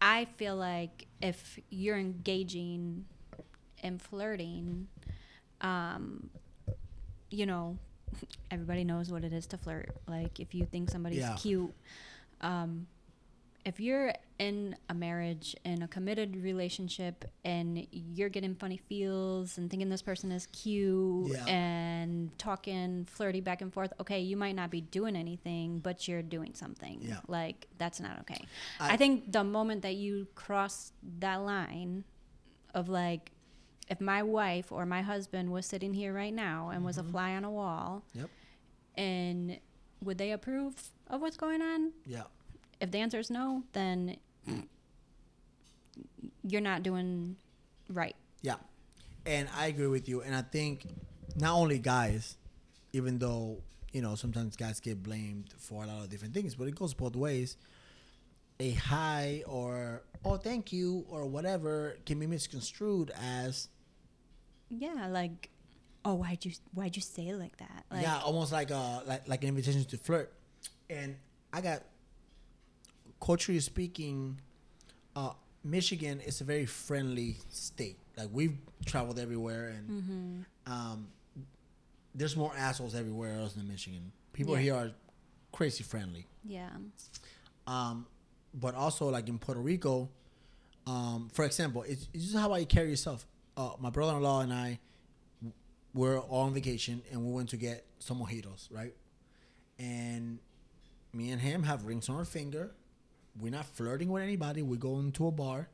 I 0.00 0.24
feel 0.36 0.56
like 0.56 1.06
if 1.22 1.58
you're 1.70 1.98
engaging 1.98 3.04
and 3.82 4.00
flirting, 4.00 4.88
um, 5.60 6.30
you 7.30 7.46
know, 7.46 7.76
everybody 8.50 8.84
knows 8.84 9.10
what 9.10 9.24
it 9.24 9.32
is 9.32 9.46
to 9.48 9.58
flirt. 9.58 9.90
Like 10.08 10.40
if 10.40 10.54
you 10.54 10.64
think 10.66 10.90
somebody's 10.90 11.20
Yeah. 11.20 11.34
cute, 11.36 11.74
um, 12.40 12.86
if 13.64 13.80
you're 13.80 14.12
in 14.38 14.76
a 14.90 14.94
marriage 14.94 15.56
in 15.64 15.82
a 15.82 15.88
committed 15.88 16.36
relationship 16.36 17.24
and 17.44 17.86
you're 17.90 18.28
getting 18.28 18.54
funny 18.54 18.76
feels 18.76 19.56
and 19.58 19.70
thinking 19.70 19.88
this 19.88 20.02
person 20.02 20.30
is 20.32 20.46
cute 20.48 21.30
Yeah. 21.32 21.44
and 21.46 22.36
talking 22.38 23.06
flirty 23.08 23.40
back 23.40 23.62
and 23.62 23.72
forth 23.72 23.92
okay 24.00 24.20
you 24.20 24.36
might 24.36 24.54
not 24.56 24.70
be 24.70 24.80
doing 24.80 25.16
anything 25.16 25.78
but 25.78 26.06
you're 26.08 26.20
doing 26.22 26.52
something 26.54 26.98
Yeah. 27.00 27.20
like 27.28 27.68
that's 27.78 28.00
not 28.00 28.18
okay 28.20 28.44
I- 28.80 28.94
I, 28.94 28.96
think 28.96 29.32
the 29.32 29.44
moment 29.44 29.82
that 29.82 29.94
you 29.94 30.26
cross 30.34 30.92
that 31.20 31.36
line 31.36 32.04
of 32.74 32.88
like 32.88 33.30
if 33.88 34.00
my 34.00 34.22
wife 34.22 34.72
or 34.72 34.84
my 34.84 35.02
husband 35.02 35.52
was 35.52 35.64
sitting 35.64 35.94
here 35.94 36.12
right 36.12 36.34
now 36.34 36.70
and 36.70 36.84
was 36.84 36.98
a 36.98 37.04
fly 37.04 37.34
on 37.34 37.44
a 37.44 37.50
wall 37.50 38.02
Mm-hmm. 38.10 38.18
Yep. 38.20 38.30
and 38.96 39.58
would 40.02 40.18
they 40.18 40.32
approve 40.32 40.90
of 41.08 41.20
what's 41.20 41.36
going 41.36 41.62
on 41.62 41.92
Yeah. 42.04 42.24
If 42.84 42.90
the 42.90 42.98
answer 42.98 43.18
is 43.18 43.30
no, 43.30 43.64
then 43.72 44.16
you're 46.42 46.60
not 46.60 46.82
doing 46.82 47.36
right. 47.88 48.14
Yeah. 48.42 48.56
And 49.26 49.48
I 49.56 49.66
agree 49.66 49.86
with 49.86 50.08
you. 50.08 50.20
And 50.20 50.34
I 50.34 50.42
think 50.42 50.86
not 51.34 51.54
only 51.54 51.78
guys, 51.78 52.36
even 52.92 53.18
though, 53.18 53.62
you 53.92 54.02
know, 54.02 54.14
sometimes 54.14 54.54
guys 54.56 54.80
get 54.80 55.02
blamed 55.02 55.52
for 55.58 55.84
a 55.84 55.86
lot 55.86 56.02
of 56.02 56.10
different 56.10 56.34
things, 56.34 56.54
but 56.54 56.68
it 56.68 56.74
goes 56.74 56.94
both 56.94 57.16
ways. 57.16 57.56
A 58.60 58.70
hi 58.72 59.42
or 59.46 60.02
oh 60.24 60.36
thank 60.36 60.72
you 60.72 61.04
or 61.08 61.26
whatever 61.26 61.96
can 62.06 62.20
be 62.20 62.26
misconstrued 62.26 63.10
as 63.20 63.68
Yeah, 64.70 65.08
like, 65.08 65.50
oh, 66.04 66.14
why'd 66.14 66.44
you 66.44 66.52
why'd 66.72 66.94
you 66.94 67.02
say 67.02 67.28
it 67.28 67.36
like 67.36 67.56
that? 67.56 67.84
Like, 67.90 68.02
yeah, 68.02 68.20
almost 68.20 68.52
like 68.52 68.70
a 68.70 69.02
like 69.06 69.26
like 69.26 69.42
an 69.42 69.48
invitation 69.48 69.84
to 69.84 69.96
flirt. 69.96 70.32
And 70.88 71.16
I 71.52 71.62
got 71.62 71.82
culturally 73.24 73.60
speaking, 73.60 74.40
uh, 75.16 75.32
Michigan 75.62 76.20
is 76.20 76.40
a 76.40 76.44
very 76.44 76.66
friendly 76.66 77.36
state. 77.50 77.96
Like 78.16 78.28
we've 78.32 78.56
traveled 78.84 79.18
everywhere, 79.18 79.68
and 79.68 79.88
Mm-hmm. 79.90 80.72
um, 80.72 81.08
there's 82.14 82.36
more 82.36 82.52
assholes 82.56 82.94
everywhere 82.94 83.34
else 83.40 83.54
than 83.54 83.66
Michigan. 83.66 84.12
People 84.32 84.54
Yeah. 84.54 84.60
here 84.62 84.74
are 84.74 84.90
crazy 85.52 85.82
friendly. 85.84 86.26
yeah, 86.44 86.70
Um, 87.66 88.06
but 88.52 88.74
also 88.74 89.08
like 89.08 89.28
in 89.28 89.38
Puerto 89.38 89.60
Rico, 89.60 90.08
um, 90.86 91.30
for 91.32 91.44
example, 91.44 91.82
it's, 91.82 92.08
it's 92.12 92.24
just 92.24 92.36
how 92.36 92.54
you 92.56 92.66
carry 92.66 92.90
yourself. 92.90 93.26
Uh, 93.56 93.70
my 93.80 93.88
brother-in-law 93.90 94.40
and 94.42 94.52
I 94.52 94.78
were 95.94 96.18
all 96.18 96.42
on 96.42 96.54
vacation 96.54 97.02
and 97.10 97.24
we 97.24 97.32
went 97.32 97.48
to 97.50 97.56
get 97.56 97.84
some 98.00 98.18
mojitos, 98.20 98.68
right? 98.70 98.94
And 99.78 100.38
me 101.12 101.30
and 101.30 101.40
him 101.40 101.62
have 101.62 101.84
rings 101.86 102.08
on 102.08 102.16
our 102.16 102.24
finger. 102.24 102.74
We're 103.40 103.50
not 103.52 103.66
flirting 103.66 104.08
with 104.10 104.22
anybody. 104.22 104.62
We 104.62 104.76
go 104.76 104.98
into 104.98 105.26
a 105.26 105.30
bar 105.32 105.68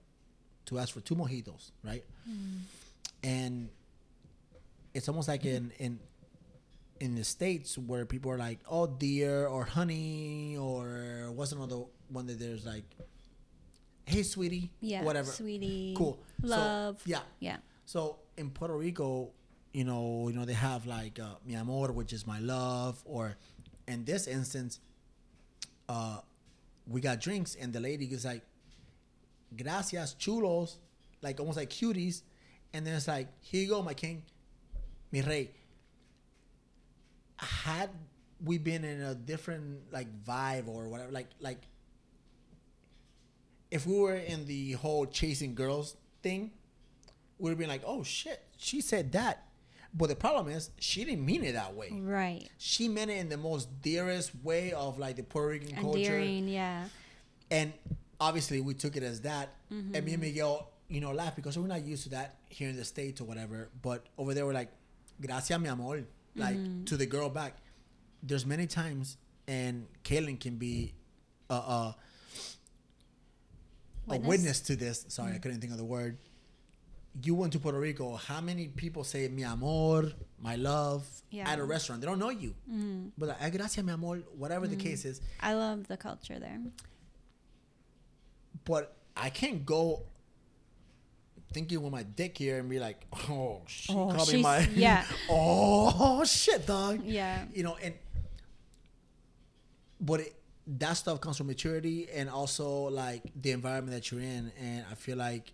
to 0.67 0.79
ask 0.79 0.93
for 0.95 1.01
two 1.01 1.15
mojitos, 1.15 1.71
right? 1.85 2.05
And 3.23 3.69
it's 4.95 5.09
almost 5.09 5.29
like 5.29 5.45
in 5.45 5.73
in 5.79 5.99
in 7.01 7.15
the 7.15 7.25
states 7.25 7.77
where 7.79 8.05
people 8.07 8.31
are 8.31 8.39
like, 8.39 8.61
"Oh, 8.69 8.87
dear," 8.87 9.47
or 9.47 9.65
"honey," 9.65 10.57
or 10.57 11.31
what's 11.35 11.53
another 11.53 11.83
one 12.09 12.27
that 12.27 12.39
there's 12.39 12.65
like, 12.67 12.85
"Hey, 14.05 14.23
sweetie," 14.23 14.71
yeah, 14.81 15.03
whatever. 15.05 15.31
sweetie, 15.31 15.95
Cool. 15.97 16.19
So, 16.43 16.49
love, 16.49 17.03
yeah. 17.07 17.21
yeah, 17.41 17.57
So 17.85 18.19
in 18.37 18.51
Puerto 18.51 18.77
Rico, 18.77 19.31
you 19.73 19.85
know, 19.85 20.29
you 20.29 20.35
know 20.35 20.45
they 20.45 20.55
have 20.55 20.87
like 20.87 21.19
uh, 21.19 21.35
"mi 21.45 21.55
amor," 21.55 21.93
which 21.93 22.13
is 22.13 22.27
my 22.27 22.39
love, 22.39 23.03
or 23.05 23.37
in 23.87 24.05
this 24.05 24.27
instance, 24.27 24.81
uh, 25.89 26.21
we 26.91 27.01
got 27.01 27.21
drinks 27.21 27.55
and 27.55 27.73
the 27.73 27.81
lady 27.81 28.07
is 28.07 28.25
like, 28.25 28.43
"Gracias, 29.57 30.15
chulos," 30.19 30.77
like 31.23 31.39
almost 31.39 31.57
like 31.57 31.71
cuties, 31.71 32.23
and 32.75 32.87
then 32.87 32.95
it's 32.95 33.09
like, 33.09 33.29
"Here 33.41 33.63
you 33.63 33.69
go, 33.69 33.83
my 33.83 33.95
king, 33.95 34.25
mi 35.13 35.23
rey." 35.23 35.51
Had 37.37 37.91
we 38.45 38.59
been 38.59 38.85
in 38.85 39.01
a 39.01 39.15
different 39.15 39.93
like 39.93 40.09
vibe 40.25 40.69
or 40.69 40.89
whatever, 40.89 41.13
like 41.13 41.29
like 41.41 41.63
if 43.71 43.87
we 43.87 43.99
were 43.99 44.17
in 44.17 44.47
the 44.47 44.73
whole 44.73 45.07
chasing 45.07 45.55
girls 45.55 45.97
thing, 46.23 46.51
we 47.39 47.45
would 47.45 47.51
have 47.51 47.59
been 47.59 47.69
like, 47.69 47.83
oh 47.87 48.03
shit, 48.03 48.43
she 48.57 48.81
said 48.81 49.13
that. 49.13 49.47
But 49.93 50.09
the 50.09 50.17
problem 50.17 50.49
is, 50.49 50.71
she 50.79 51.05
didn't 51.05 51.25
mean 51.27 51.43
it 51.45 51.53
that 51.55 51.75
way. 51.75 51.91
right, 51.93 52.49
She 52.59 52.89
meant 52.89 53.11
it 53.11 53.19
in 53.19 53.29
the 53.29 53.37
most 53.37 53.83
dearest 53.83 54.31
way 54.45 54.73
of 54.73 54.99
like 54.99 55.17
the 55.17 55.23
Puerto 55.25 55.49
Rican 55.49 55.75
culture. 55.77 55.99
endearing, 55.99 56.49
yeah, 56.49 56.85
And 57.51 57.73
obviously, 58.21 58.61
we 58.61 58.75
took 58.75 58.97
it 58.97 59.03
as 59.03 59.23
that. 59.23 59.49
Mm-hmm. 59.73 59.95
And 59.97 60.05
me 60.07 60.13
and 60.13 60.23
Miguel, 60.23 60.71
you 60.89 61.01
know, 61.01 61.11
laugh 61.13 61.35
because 61.35 61.59
we're 61.59 61.67
not 61.67 61.85
used 61.85 62.05
to 62.05 62.11
that 62.11 62.37
here 62.49 62.69
in 62.69 62.77
the 62.77 62.85
States 62.85 63.21
or 63.21 63.25
whatever. 63.25 63.69
But 63.83 64.07
over 64.17 64.33
there, 64.35 64.47
we're 64.47 64.53
like, 64.53 64.71
gracias, 65.21 65.59
mi 65.59 65.69
amor. 65.69 66.05
Like 66.37 66.55
Mm-hmm. 66.57 66.85
to 66.85 66.97
the 66.97 67.07
girl 67.07 67.29
back. 67.29 67.57
There's 68.23 68.47
many 68.47 68.69
times, 68.69 69.17
and 69.49 69.87
Kaitlyn 70.05 70.39
can 70.39 70.57
be 70.57 70.95
uh, 71.49 71.55
uh, 71.55 71.93
a 74.07 74.11
Witness? 74.13 74.29
witness 74.29 74.61
to 74.61 74.77
this. 74.77 75.05
Sorry, 75.09 75.33
I 75.35 75.39
couldn't 75.39 75.61
think 75.61 75.73
of 75.73 75.79
the 75.79 75.85
word. 75.85 76.19
You 77.23 77.35
went 77.35 77.53
to 77.55 77.59
Puerto 77.59 77.79
Rico. 77.79 78.15
How 78.17 78.41
many 78.41 78.69
people 78.69 79.03
say 79.05 79.27
mi 79.29 79.43
amor, 79.43 80.13
my 80.41 80.55
love 80.57 81.07
Yeah. 81.31 81.49
at 81.51 81.59
a 81.59 81.65
restaurant? 81.65 82.01
They 82.01 82.07
don't 82.07 82.19
know 82.21 82.31
you, 82.31 82.55
mm. 82.71 83.11
but 83.19 83.31
like, 83.31 83.43
"Ay, 83.43 83.51
gracias, 83.51 83.85
mi 83.85 83.93
amor, 83.93 84.19
whatever 84.39 84.69
the 84.69 84.77
case 84.77 85.05
is. 85.05 85.21
I 85.41 85.55
love 85.55 85.89
the 85.89 85.97
culture 85.97 86.39
there. 86.39 86.59
But 88.65 88.97
I 89.17 89.31
can't 89.31 89.65
go 89.67 90.03
thinking 91.53 91.83
with 91.83 91.91
my 91.93 92.05
dick 92.05 92.39
here 92.39 92.61
and 92.61 92.69
be 92.71 92.79
like, 92.79 93.05
oh, 93.29 93.63
she 93.67 93.93
Oh, 93.93 94.07
called 94.13 94.29
me 94.29 94.35
she's- 94.35 94.43
my 94.43 94.59
yeah. 94.75 95.05
oh 95.29 96.23
shit, 96.25 96.67
dog. 96.67 97.01
Yeah, 97.05 97.45
You 97.53 97.65
know, 97.65 97.77
and 97.83 97.95
but 100.01 100.21
it, 100.21 100.35
that 100.79 100.93
stuff 100.95 101.21
comes 101.21 101.37
from 101.37 101.49
maturity 101.49 102.09
and 102.15 102.31
also 102.31 102.83
like 102.89 103.23
the 103.35 103.51
environment 103.51 103.95
that 103.97 104.11
you're 104.11 104.21
in. 104.21 104.53
And 104.63 104.85
I 104.91 104.95
feel 104.95 105.17
like 105.19 105.53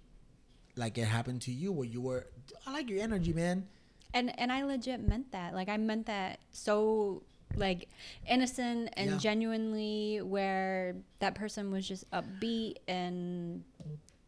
like 0.76 0.98
it 0.98 1.04
happened 1.06 1.42
to 1.42 1.52
you 1.52 1.72
where 1.72 1.86
you 1.86 2.00
were. 2.00 2.26
I 2.66 2.72
like 2.72 2.88
your 2.90 3.00
energy, 3.02 3.32
man. 3.32 3.66
and 4.14 4.38
and 4.38 4.50
I 4.52 4.62
legit 4.64 5.00
meant 5.00 5.32
that. 5.32 5.54
Like 5.54 5.68
I 5.68 5.76
meant 5.76 6.06
that 6.06 6.38
so 6.52 7.22
like 7.54 7.88
innocent 8.28 8.90
and 8.96 9.12
Yeah. 9.12 9.16
genuinely 9.18 10.20
where 10.22 10.96
that 11.20 11.34
person 11.34 11.70
was 11.70 11.86
just 11.88 12.10
upbeat 12.10 12.76
and 12.88 13.62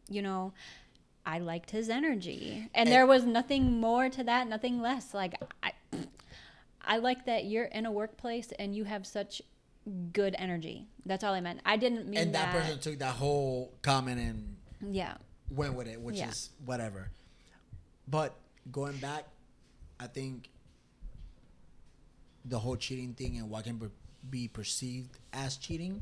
you 0.09 0.21
know 0.21 0.53
I 1.25 1.39
liked 1.39 1.69
his 1.71 1.89
energy. 1.89 2.69
And, 2.73 2.87
And- 2.87 2.91
there 2.91 3.05
was 3.05 3.25
nothing 3.25 3.79
more 3.79 4.09
to 4.09 4.23
that, 4.23 4.47
nothing 4.47 4.81
less. 4.81 5.13
Like 5.13 5.35
I 5.63 5.73
I 6.81 6.97
like 6.97 7.25
that 7.25 7.45
you're 7.45 7.65
in 7.65 7.85
a 7.85 7.91
workplace 7.91 8.51
and 8.57 8.73
you 8.75 8.85
have 8.85 9.05
such 9.05 9.41
good 10.13 10.35
energy. 10.39 10.87
That's 11.05 11.23
all 11.23 11.33
I 11.33 11.41
meant. 11.41 11.59
I 11.65 11.77
didn't 11.77 12.07
mean 12.07 12.19
and 12.19 12.35
that, 12.35 12.51
that. 12.53 12.61
person 12.61 12.79
took 12.79 12.99
that 12.99 13.15
whole 13.15 13.73
comment 13.81 14.19
and 14.19 14.55
yeah. 14.95 15.17
Went 15.51 15.73
with 15.75 15.87
it, 15.87 15.99
which 15.99 16.17
Yeah. 16.17 16.29
is 16.29 16.49
whatever. 16.65 17.11
But 18.07 18.35
going 18.71 18.97
back, 18.97 19.25
I 19.99 20.07
think 20.07 20.49
the 22.45 22.59
whole 22.59 22.75
cheating 22.75 23.13
thing 23.13 23.37
and 23.37 23.49
what 23.49 23.63
can 23.65 23.91
be 24.29 24.47
perceived 24.47 25.17
as 25.33 25.57
cheating, 25.57 26.01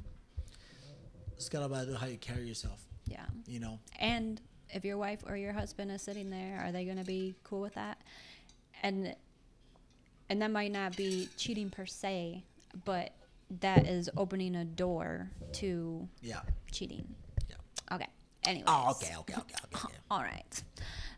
it's 1.36 1.50
got 1.50 1.64
about 1.64 1.88
how 2.00 2.08
you 2.08 2.18
carry 2.18 2.48
yourself. 2.48 2.86
Yeah. 3.06 3.26
You 3.46 3.60
know, 3.60 3.80
And 4.00 4.42
if 4.70 4.84
your 4.84 4.98
wife 4.98 5.24
or 5.26 5.38
your 5.38 5.54
husband 5.54 5.92
is 5.92 6.02
sitting 6.02 6.30
there, 6.30 6.60
are 6.62 6.72
they 6.72 6.86
going 6.86 6.98
to 6.98 7.06
be 7.06 7.36
cool 7.44 7.62
with 7.62 7.76
that? 7.76 8.02
And 8.84 9.16
and 10.30 10.42
that 10.42 10.52
might 10.52 10.74
not 10.74 10.96
be 10.98 11.30
cheating 11.38 11.70
per 11.70 11.86
se, 11.86 12.44
but 12.84 13.14
that 13.62 13.88
is 13.88 14.10
opening 14.18 14.56
a 14.56 14.66
door 14.66 15.32
to 15.54 16.10
Yeah. 16.22 16.42
cheating. 16.70 17.16
Okay. 18.48 18.64
Oh, 18.66 18.92
okay, 18.92 19.14
okay, 19.20 19.34
okay, 19.34 19.56
okay. 19.66 19.86
okay. 19.86 19.96
All 20.12 20.22
right. 20.22 20.64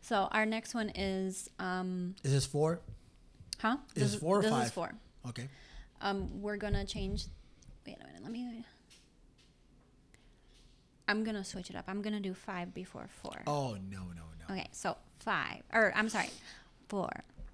So 0.01 0.27
our 0.31 0.45
next 0.45 0.73
one 0.73 0.89
is 0.95 1.49
um 1.59 2.15
Is 2.23 2.31
this 2.31 2.45
four? 2.45 2.79
huh? 3.59 3.77
Is 3.95 4.13
this 4.13 4.21
four 4.21 4.39
or 4.39 4.41
this 4.41 4.51
five? 4.51 4.65
is 4.65 4.71
four. 4.71 4.91
Okay. 5.27 5.47
Um 6.01 6.41
we're 6.41 6.57
going 6.57 6.73
to 6.73 6.85
change 6.85 7.25
Wait 7.85 7.97
a 8.01 8.05
minute. 8.05 8.23
Let 8.23 8.31
me 8.31 8.65
I'm 11.07 11.23
going 11.23 11.35
to 11.35 11.43
switch 11.43 11.69
it 11.71 11.75
up. 11.75 11.85
I'm 11.87 12.03
going 12.03 12.13
to 12.13 12.19
do 12.19 12.35
5 12.35 12.73
before 12.73 13.07
4. 13.23 13.41
Oh 13.47 13.77
no, 13.89 13.99
no, 14.15 14.23
no. 14.47 14.55
Okay. 14.55 14.67
So 14.71 14.95
5 15.19 15.63
or 15.73 15.93
I'm 15.95 16.09
sorry. 16.09 16.29
4. 16.87 17.09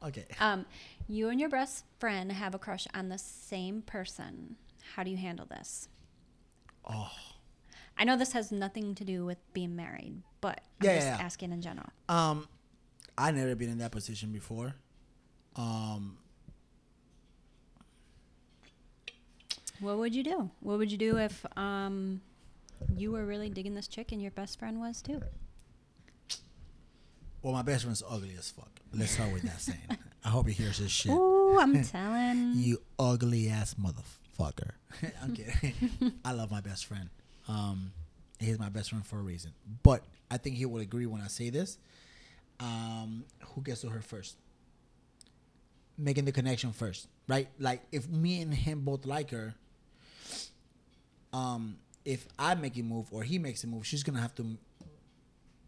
Okay. 0.07 0.25
Um 0.39 0.65
you 1.07 1.29
and 1.29 1.39
your 1.39 1.49
best 1.49 1.83
friend 1.99 2.31
have 2.31 2.55
a 2.55 2.59
crush 2.59 2.87
on 2.93 3.09
the 3.09 3.17
same 3.17 3.81
person. 3.81 4.55
How 4.95 5.03
do 5.03 5.11
you 5.11 5.17
handle 5.17 5.45
this? 5.45 5.89
Oh. 6.89 7.11
I 7.97 8.03
know 8.03 8.17
this 8.17 8.33
has 8.33 8.51
nothing 8.51 8.93
to 8.95 9.03
do 9.05 9.25
with 9.25 9.37
being 9.53 9.75
married, 9.75 10.21
but 10.41 10.61
I'm 10.81 10.85
Yeah, 10.87 10.95
just 10.95 11.07
yeah, 11.07 11.17
yeah. 11.17 11.23
asking 11.25 11.51
in 11.53 11.61
general. 11.61 11.89
Um, 12.09 12.47
I 13.17 13.31
never 13.31 13.55
been 13.55 13.69
in 13.69 13.77
that 13.79 13.91
position 13.91 14.31
before. 14.31 14.75
Um, 15.55 16.17
What 19.79 19.97
would 19.97 20.15
you 20.15 20.23
do? 20.23 20.49
What 20.61 20.77
would 20.77 20.89
you 20.91 20.97
do 20.97 21.17
if 21.17 21.45
um 21.57 22.21
you 22.95 23.11
were 23.11 23.25
really 23.25 23.49
digging 23.49 23.75
this 23.75 23.87
chick 23.87 24.11
and 24.13 24.21
your 24.21 24.31
best 24.31 24.57
friend 24.59 24.79
was 24.79 25.01
too? 25.01 25.21
well, 27.41 27.53
my 27.53 27.61
best 27.61 27.83
friend's 27.83 28.01
ugly 28.09 28.35
as 28.39 28.49
fuck. 28.49 28.71
Let's 28.93 29.11
start 29.11 29.31
with 29.33 29.43
that 29.43 29.61
saying. 29.61 29.77
I 30.25 30.29
hope 30.29 30.47
he 30.47 30.53
hears 30.53 30.79
this 30.79 30.89
shit. 30.91 31.11
Ooh, 31.11 31.59
I'm 31.59 31.83
telling. 31.95 32.53
You 32.55 32.81
ugly 32.97 33.49
ass 33.49 33.75
motherfucker. 33.75 34.71
I'm 35.21 35.35
kidding. 35.35 36.13
I 36.25 36.31
love 36.31 36.49
my 36.49 36.61
best 36.61 36.85
friend. 36.87 37.09
Um, 37.47 37.91
he's 38.39 38.59
my 38.59 38.69
best 38.69 38.89
friend 38.89 39.05
for 39.05 39.19
a 39.19 39.21
reason. 39.21 39.51
But 39.83 40.03
I 40.29 40.37
think 40.37 40.55
he 40.55 40.65
will 40.65 40.81
agree 40.81 41.05
when 41.05 41.21
I 41.21 41.27
say 41.27 41.49
this. 41.49 41.77
Um, 42.59 43.25
who 43.53 43.61
gets 43.61 43.81
to 43.81 43.89
her 43.89 44.01
first? 44.01 44.37
Making 45.97 46.25
the 46.25 46.31
connection 46.31 46.71
first, 46.71 47.07
right? 47.27 47.47
Like 47.59 47.81
if 47.91 48.07
me 48.09 48.41
and 48.41 48.53
him 48.53 48.81
both 48.81 49.05
like 49.05 49.31
her, 49.31 49.55
um, 51.33 51.77
if 52.03 52.27
I 52.37 52.55
make 52.55 52.77
a 52.77 52.81
move 52.81 53.07
or 53.11 53.23
he 53.23 53.39
makes 53.39 53.63
a 53.63 53.67
move, 53.67 53.85
she's 53.85 54.03
gonna 54.03 54.21
have 54.21 54.35
to 54.35 54.43
m- 54.43 54.57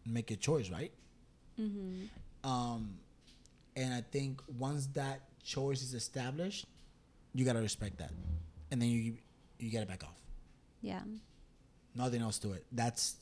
make 0.06 0.32
a 0.32 0.36
choice, 0.36 0.70
right? 0.70 0.92
Mm-hmm. 1.60 2.50
Um, 2.50 2.98
and 3.76 3.94
I 3.94 4.02
think 4.02 4.42
once 4.58 4.88
that 4.88 5.22
choice 5.44 5.82
is 5.82 5.94
established, 5.94 6.66
you 7.34 7.46
gotta 7.46 7.62
respect 7.62 7.98
that, 8.00 8.12
and 8.72 8.82
then 8.82 8.90
you 8.90 9.18
you 9.60 9.72
gotta 9.72 9.86
back 9.86 10.04
off. 10.04 10.20
Yeah. 10.82 11.02
Nothing 11.98 12.22
else 12.22 12.38
to 12.40 12.52
it. 12.54 12.66
That's 12.72 13.16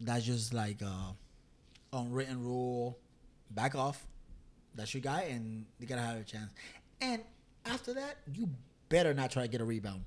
that's 0.00 0.24
just 0.24 0.54
like 0.54 0.80
a 0.82 1.14
unwritten 1.92 2.42
rule. 2.42 2.98
Back 3.50 3.74
off. 3.74 4.04
That's 4.74 4.92
your 4.94 5.00
guy, 5.00 5.22
and 5.30 5.64
you 5.78 5.86
gotta 5.86 6.02
have 6.02 6.16
a 6.18 6.24
chance. 6.24 6.50
And 7.00 7.22
after 7.64 7.94
that, 7.94 8.16
you 8.32 8.48
better 8.88 9.14
not 9.14 9.30
try 9.30 9.42
to 9.42 9.48
get 9.48 9.60
a 9.60 9.64
rebound. 9.64 10.02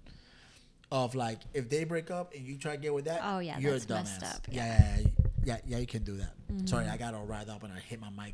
Of 0.91 1.13
like, 1.13 1.39
if 1.53 1.69
they 1.69 1.84
break 1.84 2.09
up 2.09 2.33
and 2.33 2.44
you 2.44 2.57
try 2.57 2.75
to 2.75 2.81
get 2.81 2.92
with 2.94 3.05
that, 3.05 3.22
Oh, 3.24 3.37
yeah, 3.40 3.59
you're 3.59 3.74
that's 3.74 3.85
a 3.85 3.87
dumbass. 3.87 4.22
messed 4.22 4.35
up, 4.35 4.48
Yeah, 4.51 4.66
yeah. 4.66 4.79
yeah, 4.79 4.98
yeah, 5.03 5.07
yeah, 5.44 5.57
yeah, 5.68 5.77
you 5.77 5.85
can 5.85 6.03
do 6.03 6.18
that. 6.18 6.33
Mm-hmm. 6.51 6.66
Sorry, 6.66 6.87
I 6.87 6.98
got 6.98 7.14
all 7.14 7.25
riled 7.25 7.50
up 7.50 7.61
and 7.64 7.72
I 7.72 7.77
hit 7.79 8.00
my 8.01 8.09
mic. 8.09 8.33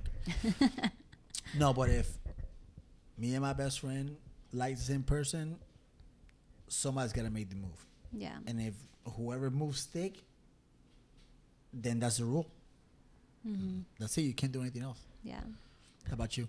no, 1.57 1.73
but 1.73 1.89
if 1.89 2.09
me 3.17 3.33
and 3.33 3.41
my 3.41 3.51
best 3.51 3.81
friend 3.81 4.15
like 4.53 4.77
the 4.77 4.81
same 4.83 5.03
person, 5.03 5.57
somebody's 6.69 7.11
gotta 7.11 7.29
make 7.29 7.49
the 7.49 7.57
move. 7.57 7.85
Yeah. 8.17 8.37
And 8.47 8.59
if 8.61 8.73
whoever 9.15 9.49
moves 9.51 9.81
stick, 9.81 10.23
then 11.73 11.99
that's 11.99 12.17
the 12.17 12.25
rule. 12.25 12.47
Mm-hmm. 13.47 13.79
That's 13.99 14.17
it. 14.17 14.21
You 14.21 14.33
can't 14.33 14.51
do 14.51 14.61
anything 14.61 14.81
else. 14.83 14.99
Yeah. 15.23 15.41
How 16.07 16.13
about 16.13 16.37
you? 16.37 16.47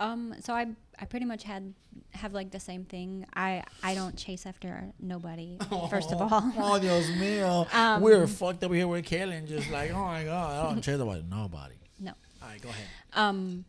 Um. 0.00 0.34
So 0.40 0.52
I 0.54 0.66
I 0.98 1.04
pretty 1.04 1.24
much 1.24 1.44
had 1.44 1.72
have 2.12 2.32
like 2.32 2.50
the 2.50 2.58
same 2.58 2.84
thing. 2.84 3.26
I 3.34 3.62
I 3.82 3.94
don't 3.94 4.16
chase 4.16 4.44
after 4.44 4.90
nobody. 4.98 5.56
First 5.88 6.10
of 6.12 6.20
all. 6.32 6.52
oh 6.58 6.78
Dios 6.80 7.06
mío, 7.10 7.72
Um, 7.72 8.02
we're 8.02 8.26
fucked 8.26 8.64
up 8.64 8.72
here 8.72 8.88
with 8.88 9.04
Kaitlyn. 9.06 9.46
Just 9.46 9.70
like, 9.70 9.92
oh 9.92 10.04
my 10.04 10.24
god, 10.24 10.66
I 10.66 10.72
don't 10.72 10.82
care 10.82 10.96
about 11.00 11.24
nobody. 11.30 11.76
No. 12.00 12.12
All 12.42 12.48
right, 12.48 12.60
go 12.60 12.70
ahead. 12.70 12.86
Um. 13.12 13.64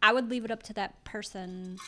I 0.00 0.12
would 0.12 0.30
leave 0.30 0.44
it 0.44 0.50
up 0.52 0.62
to 0.64 0.72
that 0.74 1.02
person 1.04 1.78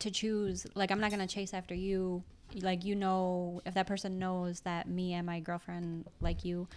to 0.00 0.10
choose. 0.10 0.66
Like, 0.74 0.90
I'm 0.90 1.00
not 1.00 1.10
gonna 1.10 1.26
chase 1.26 1.54
after 1.54 1.74
you. 1.74 2.22
Like, 2.60 2.84
you 2.84 2.94
know, 2.94 3.62
if 3.64 3.74
that 3.74 3.86
person 3.86 4.18
knows 4.18 4.60
that 4.60 4.88
me 4.88 5.14
and 5.14 5.26
my 5.26 5.40
girlfriend 5.40 6.06
like 6.20 6.44
you, 6.44 6.68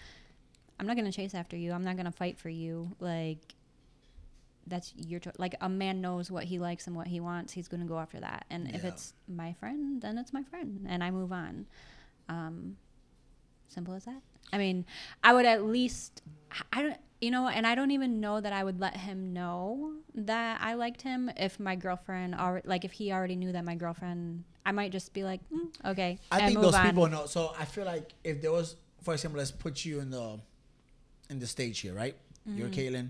I'm 0.80 0.88
not 0.88 0.96
gonna 0.96 1.12
chase 1.12 1.34
after 1.34 1.58
you. 1.58 1.72
I'm 1.72 1.84
not 1.84 1.98
gonna 1.98 2.12
fight 2.12 2.38
for 2.38 2.50
you. 2.50 2.96
Like, 3.00 3.56
that's 4.66 4.94
your 4.96 5.20
choice. 5.20 5.36
Like, 5.38 5.56
a 5.62 5.70
man 5.70 6.02
knows 6.02 6.30
what 6.30 6.46
he 6.46 6.60
likes 6.60 6.88
and 6.88 6.96
what 6.96 7.08
he 7.08 7.20
wants. 7.20 7.54
He's 7.54 7.68
gonna 7.68 7.86
go 7.86 8.00
after 8.00 8.20
that. 8.20 8.46
And 8.50 8.70
if 8.74 8.84
it's 8.84 9.14
my 9.28 9.54
friend, 9.54 10.02
then 10.02 10.18
it's 10.18 10.34
my 10.34 10.44
friend, 10.44 10.86
and 10.88 11.04
I 11.04 11.12
move 11.12 11.32
on. 11.32 11.66
Um, 12.30 12.78
simple 13.68 13.94
as 13.94 14.06
that. 14.06 14.22
I 14.52 14.58
mean, 14.58 14.86
I 15.24 15.34
would 15.34 15.46
at 15.46 15.66
least, 15.66 16.22
I 16.72 16.82
don't, 16.82 16.98
you 17.22 17.32
know, 17.32 17.48
and 17.48 17.66
I 17.66 17.76
don't 17.76 17.92
even 17.92 18.20
know 18.20 18.40
that 18.40 18.54
I 18.54 18.64
would 18.64 18.80
let 18.80 18.96
him 18.96 19.34
know 19.34 19.94
that 20.16 20.62
I 20.62 20.76
liked 20.76 21.02
him 21.02 21.30
if 21.38 21.60
my 21.60 21.76
girlfriend 21.76 22.36
already, 22.36 22.68
like, 22.68 22.86
if 22.86 22.92
he 22.92 23.12
already 23.12 23.36
knew 23.36 23.52
that 23.52 23.66
my 23.66 23.76
girlfriend, 23.76 24.44
I 24.66 24.72
might 24.72 24.92
just 24.92 25.14
be 25.14 25.24
like, 25.24 25.42
mm, 25.54 25.70
okay, 25.86 26.20
I 26.32 26.46
think 26.46 26.60
those 26.62 26.76
on. 26.76 26.86
people 26.86 27.08
know. 27.08 27.26
So 27.26 27.54
I 27.60 27.66
feel 27.66 27.86
like 27.86 28.14
if 28.24 28.42
there 28.42 28.52
was, 28.52 28.76
for 29.02 29.14
example, 29.14 29.40
let's 29.40 29.52
put 29.52 29.84
you 29.86 30.00
in 30.00 30.10
the 30.12 30.40
in 31.30 31.40
the 31.40 31.48
stage 31.48 31.80
here, 31.80 31.94
right? 31.94 32.16
You're 32.46 32.70
Mm-hmm. 32.70 32.96
Kaitlyn, 32.96 33.10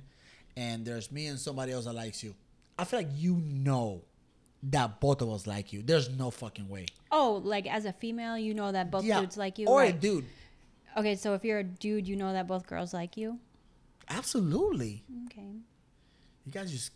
and 0.56 0.86
there's 0.86 1.12
me 1.12 1.28
and 1.28 1.38
somebody 1.38 1.71
else 1.71 1.86
that 1.86 1.93
likes 1.93 2.23
you. 2.23 2.34
I 2.80 2.84
feel 2.84 3.00
like 3.00 3.10
you 3.15 3.36
know 3.36 4.02
that 4.63 5.00
both 5.00 5.21
of 5.21 5.30
us 5.30 5.45
like 5.45 5.73
you. 5.73 5.82
There's 5.84 6.10
no 6.10 6.32
fucking 6.32 6.67
way. 6.69 6.88
Oh, 7.12 7.41
like 7.43 7.67
as 7.67 7.86
a 7.86 7.93
female, 7.93 8.38
you 8.38 8.54
know 8.54 8.71
that 8.71 8.89
both 8.91 9.04
dudes 9.04 9.38
like 9.38 9.60
you. 9.60 9.67
or 9.67 9.80
right? 9.80 9.93
a 9.93 9.97
dude. 9.97 10.26
Okay, 10.98 11.16
so 11.16 11.36
if 11.36 11.46
you're 11.46 11.60
a 11.60 11.64
dude, 11.64 12.08
you 12.08 12.16
know 12.16 12.34
that 12.34 12.48
both 12.48 12.66
girls 12.66 12.94
like 12.94 13.18
you. 13.18 13.40
Absolutely. 14.10 15.04
Okay. 15.26 15.62
You 16.46 16.52
guys 16.52 16.72
just 16.72 16.92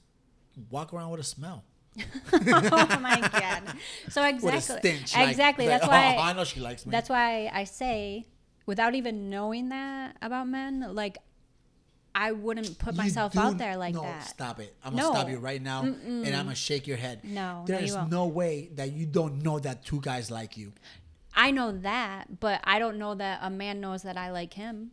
walk 0.70 0.94
around 0.94 1.12
with 1.12 1.20
a 1.20 1.24
smell. 1.24 1.64
oh 2.34 3.00
my 3.02 3.20
god. 3.32 3.64
So 4.10 4.24
exactly, 4.24 4.62
stench. 4.62 5.16
like- 5.16 5.30
exactly. 5.30 5.68
like, 5.68 5.82
that's 5.82 5.86
oh, 5.86 5.92
why. 5.92 6.16
I 6.16 6.34
know 6.34 6.46
she 6.46 6.62
likes 6.62 6.86
me. 6.86 6.92
That's 6.92 7.10
why 7.10 7.52
I 7.54 7.66
say, 7.66 8.26
without 8.66 8.96
even 8.96 9.30
knowing 9.30 9.70
that 9.70 10.16
about 10.22 10.48
men, 10.48 10.96
like 10.96 11.18
I 12.16 12.32
wouldn't 12.32 12.78
put 12.78 12.94
You 12.94 12.98
myself 12.98 13.34
do- 13.34 13.40
out 13.40 13.58
there 13.58 13.78
like 13.78 13.94
that. 13.94 14.02
no, 14.02 14.08
that. 14.08 14.28
stop 14.28 14.60
it. 14.60 14.76
I'm 14.84 14.96
gonna 14.96 15.14
stop 15.14 15.30
you 15.30 15.38
right 15.38 15.62
now, 15.62 15.84
and 15.84 16.28
I'm 16.28 16.46
gonna 16.46 16.56
shake 16.56 16.88
your 16.88 16.98
head. 16.98 17.22
No, 17.24 17.60
no, 17.60 17.66
there's 17.66 17.96
won't. 17.96 18.10
no 18.10 18.28
way 18.28 18.70
that 18.76 18.94
you 18.94 19.06
don't 19.06 19.44
know 19.44 19.60
that 19.60 19.86
two 19.86 20.02
guys 20.02 20.32
like 20.32 20.58
you. 20.58 20.74
I 21.34 21.52
know 21.52 21.72
that, 21.72 22.40
but 22.40 22.60
I 22.64 22.80
don't 22.80 22.98
know 22.98 23.16
that 23.16 23.40
a 23.42 23.50
man 23.50 23.80
knows 23.80 24.04
that 24.04 24.18
I 24.18 24.32
like 24.32 24.54
him. 24.54 24.92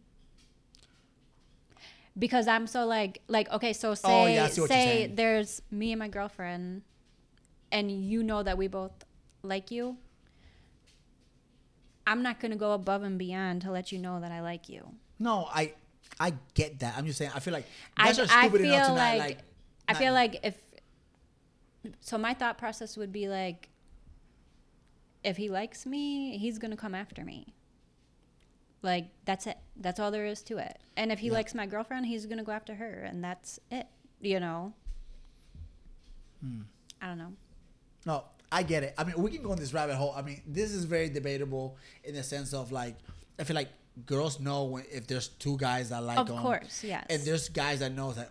Because 2.19 2.49
I'm 2.49 2.67
so 2.67 2.85
like 2.85 3.23
like 3.29 3.51
okay, 3.53 3.73
so 3.73 3.95
say 3.95 4.09
Oh, 4.09 4.27
yeah, 4.27 4.45
I 4.45 4.49
see 4.49 4.61
what 4.61 4.71
you're 4.71 4.79
say 4.79 5.13
there's 5.15 5.63
me 5.71 5.93
and 5.93 5.99
my 6.01 6.09
girlfriend 6.09 6.83
and 7.71 7.91
you 7.91 8.23
know 8.23 8.43
that 8.43 8.59
we 8.59 8.67
both 8.67 8.93
like 9.43 9.71
you. 9.71 9.97
I'm 12.07 12.23
not 12.23 12.41
going 12.41 12.53
to 12.53 12.57
go 12.57 12.73
above 12.73 13.03
and 13.03 13.19
beyond 13.19 13.63
to 13.63 13.71
let 13.71 13.93
you 13.93 13.99
know 13.99 14.19
that 14.21 14.33
I 14.33 14.41
like 14.41 14.69
you. 14.69 14.83
No, 15.19 15.49
I 15.53 15.75
I 16.19 16.33
get 16.55 16.81
that. 16.81 16.95
I'm 16.97 17.07
just 17.07 17.19
saying. 17.19 17.31
I 17.35 17.41
feel 17.41 17.53
like 17.53 17.67
I, 17.97 18.07
guys 18.07 18.19
are 18.19 18.23
I 18.23 18.47
stupid 18.49 18.63
feel 18.63 18.75
enough 18.75 18.87
to 18.89 18.93
like, 18.95 19.19
not 19.19 19.27
like. 19.29 19.39
I 19.89 19.93
not- 19.93 19.99
feel 19.99 20.13
like 20.13 20.41
if 20.43 20.55
so 22.01 22.19
my 22.19 22.35
thought 22.35 22.59
process 22.59 22.97
would 22.97 23.13
be 23.13 23.29
like 23.29 23.69
if 25.29 25.37
he 25.37 25.49
likes 25.51 25.85
me, 25.85 26.39
he's 26.39 26.59
going 26.59 26.71
to 26.71 26.77
come 26.77 26.95
after 26.95 27.23
me. 27.25 27.55
Like 28.83 29.07
that's 29.25 29.47
it. 29.47 29.59
That's 29.77 30.01
all 30.01 30.11
there 30.11 30.27
is 30.27 30.43
to 30.45 30.59
it. 30.59 30.79
And 30.97 31.13
if 31.13 31.19
he 31.19 31.27
Yeah. 31.29 31.35
likes 31.35 31.55
my 31.55 31.67
girlfriend, 31.67 32.07
he's 32.07 32.27
going 32.27 32.39
to 32.39 32.45
go 32.45 32.53
after 32.53 32.75
her 32.77 33.03
and 33.09 33.23
that's 33.23 33.59
it, 33.71 33.87
you 34.21 34.41
know. 34.41 34.73
Hmm. 36.41 36.63
I 37.03 37.07
don't 37.09 37.19
know. 37.19 37.33
No, 38.07 38.25
I 38.51 38.63
get 38.63 38.83
it. 38.85 38.95
I 38.97 39.05
mean, 39.05 39.21
we 39.21 39.31
can 39.31 39.43
go 39.43 39.53
in 39.53 39.59
this 39.59 39.75
rabbit 39.75 39.97
hole. 39.97 40.15
I 40.17 40.23
mean, 40.23 40.41
this 40.47 40.71
is 40.73 40.85
very 40.85 41.09
debatable 41.09 41.77
in 42.05 42.15
the 42.15 42.23
sense 42.23 42.55
of 42.55 42.73
like, 42.73 42.97
I 43.39 43.45
feel 43.45 43.57
like 43.57 43.69
girls 44.07 44.39
know 44.41 44.65
when 44.65 44.85
if 44.91 45.07
there's 45.09 45.29
two 45.29 45.57
guys 45.59 45.91
that 45.91 46.03
like 46.05 46.19
of 46.19 46.29
them, 46.29 46.39
course, 46.39 46.85
yes. 46.85 47.05
and 47.11 47.21
there's 47.23 47.49
guys 47.49 47.81
that 47.81 47.93
know 47.93 48.13
that 48.13 48.31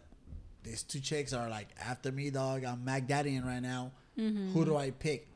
these 0.64 0.82
two 0.84 1.02
chicks 1.02 1.34
are 1.34 1.50
like 1.50 1.68
after 1.86 2.12
me, 2.12 2.30
dog. 2.30 2.64
I'm 2.64 2.84
Mac 2.86 3.06
Daddying 3.08 3.46
right 3.46 3.62
now. 3.62 3.92
Mm-hmm. 4.18 4.54
Who 4.54 4.66
do 4.66 4.78
I 4.78 4.92
pick? 4.92 5.28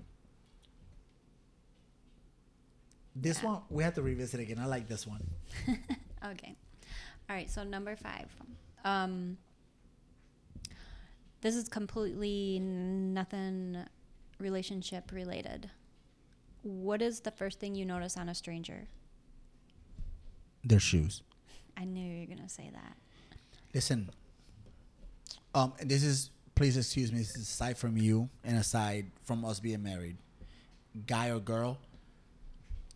This 3.15 3.41
Yeah. 3.41 3.49
one 3.49 3.61
we 3.69 3.83
have 3.83 3.93
to 3.95 4.01
revisit 4.01 4.39
again. 4.39 4.59
I 4.59 4.65
like 4.65 4.87
this 4.87 5.05
one. 5.07 5.25
Okay. 6.23 6.55
All 7.29 7.35
right. 7.35 7.49
So 7.49 7.63
number 7.63 7.95
five. 7.95 8.27
Um, 8.85 9.37
this 11.41 11.55
is 11.55 11.67
completely 11.67 12.59
nothing 12.59 13.77
relationship 14.37 15.11
related. 15.11 15.71
What 16.61 17.01
is 17.01 17.21
the 17.21 17.31
first 17.31 17.59
thing 17.59 17.73
you 17.73 17.85
notice 17.85 18.17
on 18.17 18.29
a 18.29 18.35
stranger? 18.35 18.87
Their 20.63 20.79
shoes. 20.79 21.23
I 21.75 21.85
knew 21.85 22.05
you 22.07 22.19
were 22.27 22.35
gonna 22.35 22.47
say 22.47 22.69
that. 22.71 22.95
Listen. 23.73 24.11
Um, 25.55 25.73
and 25.79 25.89
this 25.89 26.03
is 26.03 26.29
please 26.53 26.77
excuse 26.77 27.11
me. 27.11 27.17
This 27.17 27.35
is 27.35 27.49
aside 27.49 27.79
from 27.79 27.97
you 27.97 28.29
and 28.43 28.57
aside 28.59 29.07
from 29.23 29.43
us 29.43 29.59
being 29.59 29.81
married, 29.81 30.17
guy 31.07 31.29
or 31.29 31.39
girl. 31.39 31.79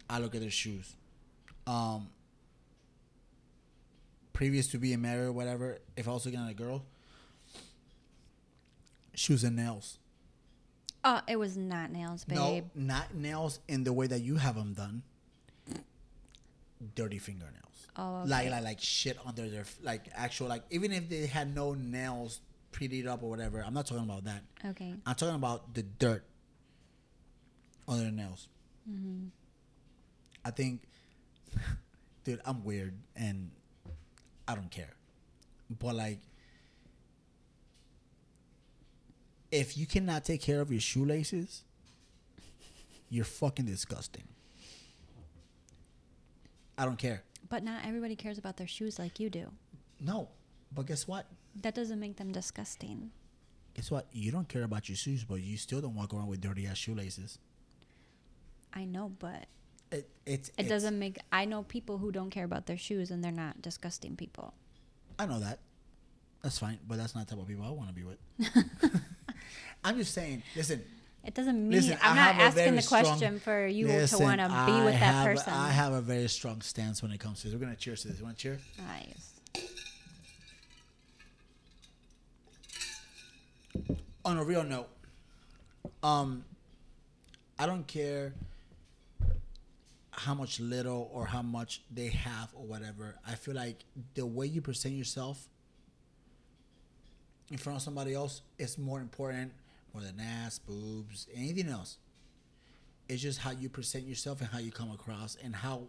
I 0.09 0.19
look 0.19 0.35
at 0.35 0.41
their 0.41 0.51
shoes. 0.51 0.95
Um, 1.67 2.09
previous 4.33 4.67
to 4.67 4.77
being 4.77 5.01
married 5.01 5.25
or 5.25 5.31
whatever, 5.31 5.79
if 5.97 6.07
I 6.07 6.11
was 6.11 6.25
looking 6.25 6.39
at 6.39 6.49
a 6.49 6.53
girl, 6.53 6.83
shoes 9.13 9.43
and 9.43 9.55
nails. 9.55 9.97
Oh, 11.03 11.21
it 11.27 11.37
was 11.37 11.55
not 11.55 11.91
nails, 11.91 12.23
babe. 12.23 12.37
No, 12.37 12.61
not 12.75 13.13
nails 13.13 13.59
in 13.67 13.83
the 13.83 13.93
way 13.93 14.07
that 14.07 14.21
you 14.21 14.37
have 14.37 14.55
them 14.55 14.73
done. 14.73 15.03
Dirty 16.95 17.19
fingernails. 17.19 17.87
Oh, 17.97 18.21
okay. 18.21 18.29
Like, 18.29 18.51
like, 18.51 18.63
like 18.63 18.81
shit 18.81 19.17
under 19.25 19.47
their, 19.49 19.65
like 19.81 20.09
actual, 20.13 20.47
like 20.47 20.63
even 20.69 20.91
if 20.91 21.07
they 21.09 21.27
had 21.27 21.55
no 21.55 21.73
nails 21.73 22.41
prettied 22.75 23.07
up 23.07 23.23
or 23.23 23.29
whatever. 23.29 23.63
I'm 23.65 23.73
not 23.73 23.85
talking 23.85 24.03
about 24.03 24.25
that. 24.25 24.43
Okay. 24.65 24.93
I'm 25.05 25.15
talking 25.15 25.35
about 25.35 25.73
the 25.73 25.83
dirt 25.83 26.23
on 27.87 27.99
their 27.99 28.11
nails. 28.11 28.49
Mm-hmm. 28.89 29.27
I 30.45 30.51
think, 30.51 30.84
dude, 32.23 32.39
I'm 32.45 32.63
weird 32.63 32.93
and 33.15 33.49
I 34.47 34.53
don't 34.53 34.69
care. 34.69 34.93
But 35.79 35.95
like, 35.95 36.19
if 39.51 39.77
you 39.77 39.88
cannot 39.88 40.23
take 40.23 40.41
care 40.41 40.62
of 40.62 40.71
your 40.71 40.79
shoelaces, 40.79 41.63
you're 43.10 43.25
fucking 43.25 43.65
disgusting. 43.65 44.23
I 46.77 46.86
don't 46.86 46.99
care. 46.99 47.23
But 47.49 47.63
not 47.63 47.86
everybody 47.86 48.15
cares 48.15 48.38
about 48.38 48.58
their 48.58 48.67
shoes 48.67 48.99
like 48.99 49.19
you 49.19 49.29
do. 49.29 49.49
No, 49.99 50.29
but 50.73 50.86
guess 50.86 51.08
what? 51.08 51.25
That 51.62 51.73
doesn't 51.73 51.99
make 51.99 52.17
them 52.17 52.31
disgusting. 52.31 53.12
Guess 53.75 53.89
what? 53.91 54.08
You 54.12 54.31
don't 54.31 54.47
care 54.47 54.63
about 54.63 54.89
your 54.89 54.95
shoes, 54.95 55.23
but 55.23 55.41
you 55.41 55.58
still 55.58 55.81
don't 55.81 55.95
walk 55.95 56.13
around 56.13 56.27
with 56.27 56.41
dirty 56.41 56.67
ass 56.67 56.77
shoelaces. 56.77 57.39
I 58.73 58.86
know, 58.86 59.12
but 59.19 59.45
It 59.91 60.09
it's 60.25 60.49
it 60.49 60.53
it's- 60.57 60.69
doesn't 60.69 60.97
make. 60.97 61.17
I 61.31 61.45
know 61.45 61.63
people 61.63 61.97
who 61.99 62.11
don't 62.11 62.29
care 62.29 62.45
about 62.45 62.65
their 62.65 62.77
shoes 62.77 63.11
and 63.11 63.23
they're 63.23 63.31
not 63.31 63.61
disgusting 63.61 64.15
people. 64.15 64.53
I 65.19 65.25
know 65.25 65.39
that. 65.39 65.59
That's 66.41 66.59
fine, 66.59 66.77
but 66.87 66.97
that's 66.97 67.15
not 67.15 67.27
the 67.27 67.35
type 67.35 67.41
of 67.41 67.47
people 67.47 67.65
I 67.65 67.69
want 67.71 67.89
to 67.89 67.95
be 67.95 68.03
with. 68.03 68.19
I'm 69.83 69.97
just 69.97 70.13
saying. 70.13 70.43
Listen, 70.55 70.83
It 71.23 71.33
doesn't 71.33 71.55
mean 71.61 71.71
Listen, 71.71 71.97
I'm 72.03 72.15
not 72.15 72.35
asking 72.35 72.75
the 72.75 72.81
strong- 72.83 73.03
question 73.03 73.39
for 73.39 73.65
you 73.65 73.87
to 73.87 74.17
want 74.19 74.39
to 74.41 74.63
be 74.67 74.73
with 74.83 74.93
that 74.93 75.13
have- 75.13 75.25
person. 75.25 75.53
I 75.53 75.69
have 75.71 75.93
a 75.93 76.01
very 76.01 76.27
strong 76.27 76.61
stance 76.61 77.01
when 77.01 77.11
it 77.11 77.19
comes 77.19 77.41
to 77.41 77.47
this. 77.47 77.53
We're 77.53 77.61
gonna 77.65 77.75
cheers 77.75 78.01
to 78.03 78.09
this. 78.09 78.19
You 78.19 78.25
want 78.25 78.37
to 78.37 78.41
cheer? 78.43 78.59
nice. 78.87 79.31
On 84.23 84.37
a 84.37 84.43
real 84.43 84.63
note, 84.63 84.87
um, 86.01 86.43
I 87.59 87.65
don't 87.67 87.85
care 87.85 88.33
how 90.25 90.33
much 90.33 90.59
little 90.59 91.09
or 91.13 91.25
how 91.25 91.41
much 91.41 91.81
they 91.91 92.09
have 92.09 92.49
or 92.55 92.65
whatever. 92.65 93.15
I 93.27 93.35
feel 93.35 93.55
like 93.55 93.85
the 94.15 94.25
way 94.25 94.47
you 94.47 94.61
present 94.61 94.95
yourself 94.95 95.47
in 97.51 97.57
front 97.57 97.77
of 97.77 97.83
somebody 97.83 98.13
else 98.13 98.41
is 98.57 98.77
more 98.77 98.99
important 98.99 99.51
more 99.95 100.03
than 100.03 100.19
ass, 100.19 100.59
boobs, 100.59 101.27
anything 101.33 101.69
else. 101.69 101.97
It's 103.07 103.21
just 103.21 103.39
how 103.39 103.51
you 103.51 103.69
present 103.69 104.05
yourself 104.05 104.41
and 104.41 104.49
how 104.49 104.59
you 104.59 104.71
come 104.71 104.91
across 104.91 105.38
and 105.41 105.55
how 105.55 105.83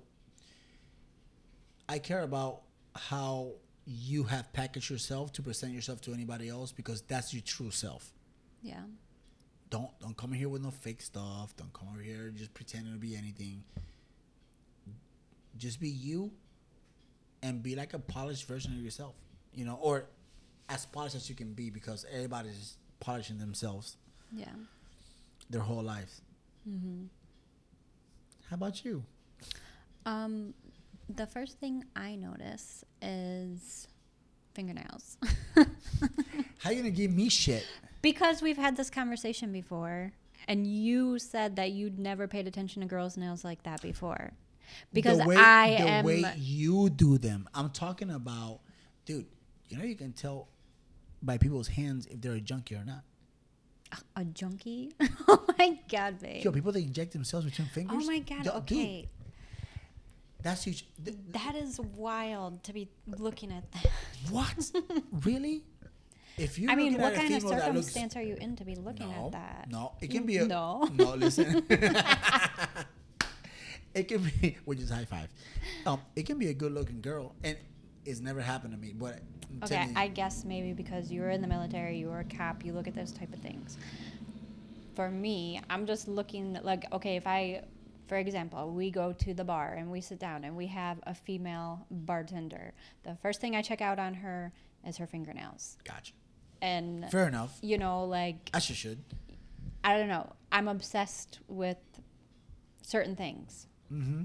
I 1.89 1.99
care 1.99 2.23
about 2.23 2.61
how 2.95 3.53
you 3.85 4.25
have 4.25 4.53
packaged 4.53 4.91
yourself 4.91 5.33
to 5.33 5.43
present 5.43 5.73
yourself 5.73 6.01
to 6.03 6.13
anybody 6.13 6.49
else 6.49 6.71
because 6.71 7.03
that's 7.03 7.35
your 7.35 7.43
true 7.45 7.71
self. 7.71 8.13
Yeah. 8.63 8.83
Don't 9.71 9.91
don't 9.99 10.17
come 10.17 10.33
here 10.33 10.49
with 10.49 10.63
no 10.63 10.71
fake 10.71 11.03
stuff. 11.03 11.57
Don't 11.57 11.73
come 11.73 11.89
over 11.93 12.03
here 12.03 12.33
just 12.37 12.55
pretending 12.55 12.93
to 12.93 12.99
be 12.99 13.17
anything. 13.17 13.65
Just 15.59 15.81
be 15.81 15.89
you 15.89 16.31
and 17.43 17.63
be 17.63 17.75
like 17.77 17.95
a 17.95 17.99
polished 17.99 18.47
version 18.49 18.73
of 18.73 18.79
yourself. 18.79 19.15
You 19.55 19.65
know, 19.65 19.79
or 19.81 20.05
as 20.69 20.85
polished 20.87 21.15
as 21.15 21.29
you 21.29 21.35
can 21.35 21.53
be 21.55 21.71
because 21.71 22.05
everybody's 22.13 22.77
polishing 23.01 23.39
themselves 23.39 23.97
Yeah. 24.33 24.47
their 25.51 25.61
whole 25.63 25.83
lives. 25.83 26.21
Mm-hmm. 26.69 27.05
How 28.51 28.55
about 28.55 28.85
you? 28.85 29.05
Um, 30.05 30.55
the 31.09 31.27
first 31.27 31.59
thing 31.59 31.85
I 31.95 32.17
notice 32.17 32.85
is 33.03 33.89
fingernails. 34.55 35.19
How 36.59 36.71
you 36.71 36.77
gonna 36.77 36.91
give 36.91 37.13
me 37.13 37.29
shit? 37.29 37.67
because 38.03 38.41
we've 38.43 38.57
had 38.57 38.77
this 38.77 38.89
conversation 38.91 39.53
before, 39.53 40.13
and 40.49 40.67
you 40.67 41.19
said 41.19 41.57
that 41.57 41.73
you'd 41.73 41.99
never 41.99 42.29
paid 42.29 42.47
attention 42.47 42.83
to 42.83 42.87
girls' 42.89 43.17
nails 43.17 43.45
like 43.45 43.63
that 43.65 43.83
before. 43.83 44.33
Because 44.93 45.19
the 45.19 45.27
way, 45.27 45.37
I 45.37 45.71
the 45.71 45.89
am. 45.89 46.05
way 46.05 46.25
you 46.37 46.91
do 46.91 47.19
them. 47.19 47.49
I'm 47.55 47.71
talking 47.71 48.11
about, 48.11 48.61
dude. 49.05 49.27
You 49.69 49.79
know 49.79 49.85
you 49.85 49.97
can 49.97 50.13
tell 50.13 50.49
by 51.23 51.39
people's 51.39 51.69
hands 51.69 52.07
if 52.07 52.21
they're 52.21 52.35
a 52.35 52.41
junkie 52.41 52.77
or 52.77 52.85
not. 52.85 53.03
A 54.17 54.25
junkie? 54.25 54.93
oh 55.29 55.45
my 55.59 55.79
god, 55.89 56.21
babe. 56.21 56.45
Yo, 56.45 56.53
people 56.53 56.73
that 56.73 56.81
inject 56.83 57.13
themselves 57.13 57.45
with 57.47 57.55
between 57.55 57.69
fingers. 57.69 58.03
oh 58.03 58.07
my 58.07 58.19
god, 58.21 58.45
Yo, 58.45 58.53
dude, 58.61 58.79
okay. 58.79 59.09
that's 60.43 60.65
huge. 60.65 60.87
Th- 61.05 61.17
That 61.31 61.55
is 61.57 61.81
wild 61.81 62.63
to 62.65 62.73
be 62.73 62.89
looking 63.07 63.53
at 63.53 63.71
that. 63.73 63.87
what? 64.31 64.71
really? 65.25 65.65
If 66.39 66.59
you 66.59 66.69
I 66.69 66.75
mean, 66.75 66.99
what 66.99 67.15
kind 67.15 67.33
of 67.35 67.43
that 67.43 67.49
looks- 67.49 67.63
circumstance 67.93 68.17
are 68.17 68.23
you 68.23 68.37
in 68.41 68.57
to 68.57 68.65
be 68.65 68.75
looking 68.77 69.09
no, 69.11 69.27
at 69.27 69.33
that? 69.33 69.69
No, 69.71 69.93
it 70.01 70.11
can 70.11 70.25
be 70.27 70.37
a 70.39 70.47
No. 70.47 70.89
No, 70.93 71.15
listen. 71.15 71.65
it 73.97 74.09
can 74.09 74.31
be, 74.41 74.57
which 74.65 74.79
is 74.79 74.91
high 74.91 75.07
five. 75.07 75.29
Um, 75.87 76.01
it 76.15 76.27
can 76.27 76.39
be 76.39 76.49
a 76.49 76.55
good-looking 76.55 77.01
girl, 77.01 77.35
and 77.43 77.57
it's 78.05 78.21
never 78.21 78.41
happened 78.41 78.73
to 78.75 78.79
me. 78.79 78.93
But 78.97 79.21
Okay, 79.65 79.87
you, 79.87 79.93
I 79.97 80.09
guess 80.09 80.45
maybe 80.45 80.73
because 80.73 81.11
you 81.11 81.23
were 81.23 81.31
in 81.31 81.41
the 81.41 81.49
military, 81.49 81.99
you 81.99 82.09
were 82.09 82.21
a 82.21 82.25
cop, 82.25 82.65
you 82.65 82.73
look 82.73 82.87
at 82.87 82.95
those 82.95 83.11
type 83.11 83.33
of 83.33 83.41
things. 83.41 83.79
For 84.95 85.11
me, 85.11 85.61
I'm 85.71 85.87
just 85.87 86.09
looking 86.09 86.59
like 86.63 86.85
okay, 86.93 87.17
if 87.17 87.27
I, 87.27 87.63
for 88.07 88.17
example, 88.17 88.71
we 88.71 88.91
go 88.91 89.13
to 89.13 89.35
the 89.35 89.45
bar 89.45 89.75
and 89.75 89.91
we 89.91 90.01
sit 90.01 90.19
down 90.19 90.45
and 90.45 90.57
we 90.57 90.67
have 90.69 90.99
a 91.05 91.15
female 91.15 91.87
bartender. 91.91 92.73
The 93.03 93.17
first 93.23 93.41
thing 93.41 93.57
I 93.57 93.63
check 93.63 93.81
out 93.81 93.99
on 93.99 94.15
her 94.15 94.53
is 94.87 94.97
her 94.99 95.07
fingernails, 95.07 95.79
gotcha. 95.85 96.13
and 96.61 97.11
Fair 97.11 97.29
enough. 97.29 97.59
you 97.63 97.79
know, 97.79 98.05
like 98.05 98.51
I 98.53 98.59
should. 98.59 99.03
I 99.85 99.97
don't 99.97 100.09
know, 100.09 100.33
I'm 100.51 100.67
obsessed 100.69 101.39
with 101.49 101.79
certain 102.83 103.15
things. 103.17 103.69
Mm-hmm. 103.93 104.23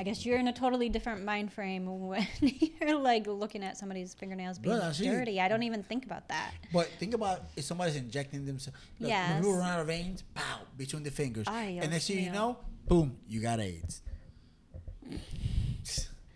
I 0.00 0.04
guess 0.04 0.24
you're 0.24 0.38
in 0.38 0.46
a 0.46 0.52
totally 0.52 0.88
different 0.88 1.24
mind 1.24 1.52
frame 1.52 2.06
when 2.06 2.24
you're 2.40 2.96
like 2.98 3.26
looking 3.26 3.64
at 3.64 3.76
somebody's 3.76 4.14
fingernails 4.14 4.58
being 4.60 4.78
dirty. 4.96 5.40
I 5.40 5.48
don't 5.48 5.64
even 5.64 5.82
think 5.82 6.04
about 6.06 6.28
that. 6.28 6.52
But 6.72 6.86
think 7.00 7.14
about 7.14 7.46
if 7.56 7.64
somebody's 7.64 7.96
injecting 7.96 8.46
themselves. 8.46 8.78
Yes. 9.00 9.30
When 9.32 9.42
people 9.42 9.58
run 9.58 9.68
out 9.70 9.80
of 9.80 9.88
veins, 9.88 10.22
pow, 10.34 10.60
between 10.76 11.02
the 11.02 11.10
fingers. 11.10 11.46
Ay, 11.48 11.78
and 11.82 11.90
next 11.90 12.06
thing 12.06 12.22
you 12.24 12.30
know, 12.30 12.58
boom, 12.86 13.16
you 13.28 13.40
got 13.40 13.58
AIDS. 13.58 14.02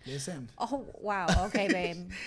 Listen. 0.07 0.49
Oh 0.59 0.85
wow, 1.01 1.27
okay, 1.47 1.69
babe. 1.69 2.11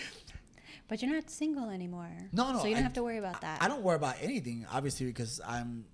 But 0.88 1.02
you're 1.02 1.12
not 1.12 1.32
single 1.32 1.72
anymore. 1.72 2.12
No, 2.32 2.54
no, 2.54 2.60
So 2.60 2.68
you 2.68 2.76
don't 2.76 2.82
I- 2.82 2.84
have 2.84 2.94
to 2.94 3.02
worry 3.04 3.18
about 3.18 3.42
that. 3.42 3.60
I 3.60 3.68
don't 3.68 3.82
worry 3.82 3.96
about 3.96 4.18
anything, 4.22 4.68
obviously, 4.72 5.08
because 5.08 5.42
I'm 5.44 5.86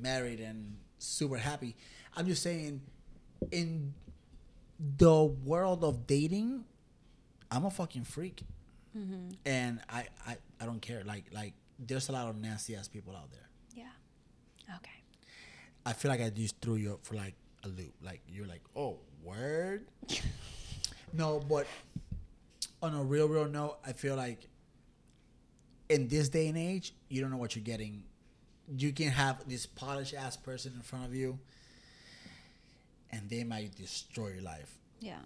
married 0.00 0.38
and 0.38 0.76
super 0.98 1.36
happy. 1.36 1.74
I'm 2.16 2.26
just 2.26 2.42
saying, 2.42 2.80
in 3.50 3.94
the 4.98 5.24
world 5.24 5.84
of 5.84 6.06
dating, 6.06 6.64
I'm 7.50 7.64
a 7.64 7.70
fucking 7.70 8.04
freak, 8.04 8.42
Mm-hmm. 8.96 9.30
and 9.44 9.80
I, 9.90 10.06
I 10.24 10.36
I 10.60 10.66
don't 10.66 10.80
care. 10.80 11.02
Like 11.04 11.24
like, 11.34 11.54
there's 11.80 12.08
a 12.08 12.12
lot 12.12 12.28
of 12.28 12.36
nasty 12.36 12.76
ass 12.76 12.86
people 12.86 13.16
out 13.16 13.30
there. 13.32 13.48
Yeah. 13.74 14.76
Okay. 14.76 15.02
I 15.84 15.92
feel 15.94 16.10
like 16.12 16.20
I 16.20 16.30
just 16.30 16.60
threw 16.60 16.76
you 16.76 16.92
up 16.92 17.04
for 17.04 17.16
like 17.16 17.34
a 17.64 17.68
loop. 17.68 17.92
Like 18.02 18.20
you're 18.28 18.46
like, 18.46 18.62
oh, 18.76 18.98
word. 19.24 19.88
no, 21.12 21.40
but 21.40 21.66
on 22.82 22.94
a 22.94 23.02
real, 23.02 23.26
real 23.26 23.46
note, 23.48 23.78
I 23.84 23.92
feel 23.94 24.14
like 24.14 24.46
in 25.88 26.06
this 26.08 26.28
day 26.28 26.46
and 26.46 26.56
age, 26.56 26.94
you 27.08 27.20
don't 27.20 27.30
know 27.32 27.36
what 27.36 27.56
you're 27.56 27.64
getting. 27.64 28.04
You 28.78 28.92
can 28.92 29.08
have 29.08 29.46
this 29.48 29.66
polished 29.66 30.14
ass 30.14 30.36
person 30.36 30.72
in 30.76 30.82
front 30.82 31.04
of 31.04 31.14
you, 31.16 31.38
and 33.14 33.28
they 33.30 33.44
might 33.44 33.74
destroy 33.76 34.28
your 34.28 34.42
life. 34.42 34.78
Yeah. 35.00 35.18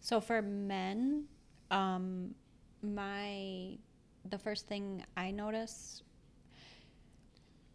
So 0.00 0.20
for 0.20 0.42
men, 0.42 1.24
um, 1.70 2.34
my 2.82 3.78
the 4.28 4.38
first 4.38 4.66
thing 4.66 5.04
I 5.16 5.30
notice, 5.30 6.02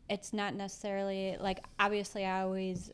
it's 0.09 0.33
not 0.33 0.53
necessarily 0.55 1.37
like 1.39 1.63
obviously 1.79 2.25
I 2.25 2.41
always 2.41 2.91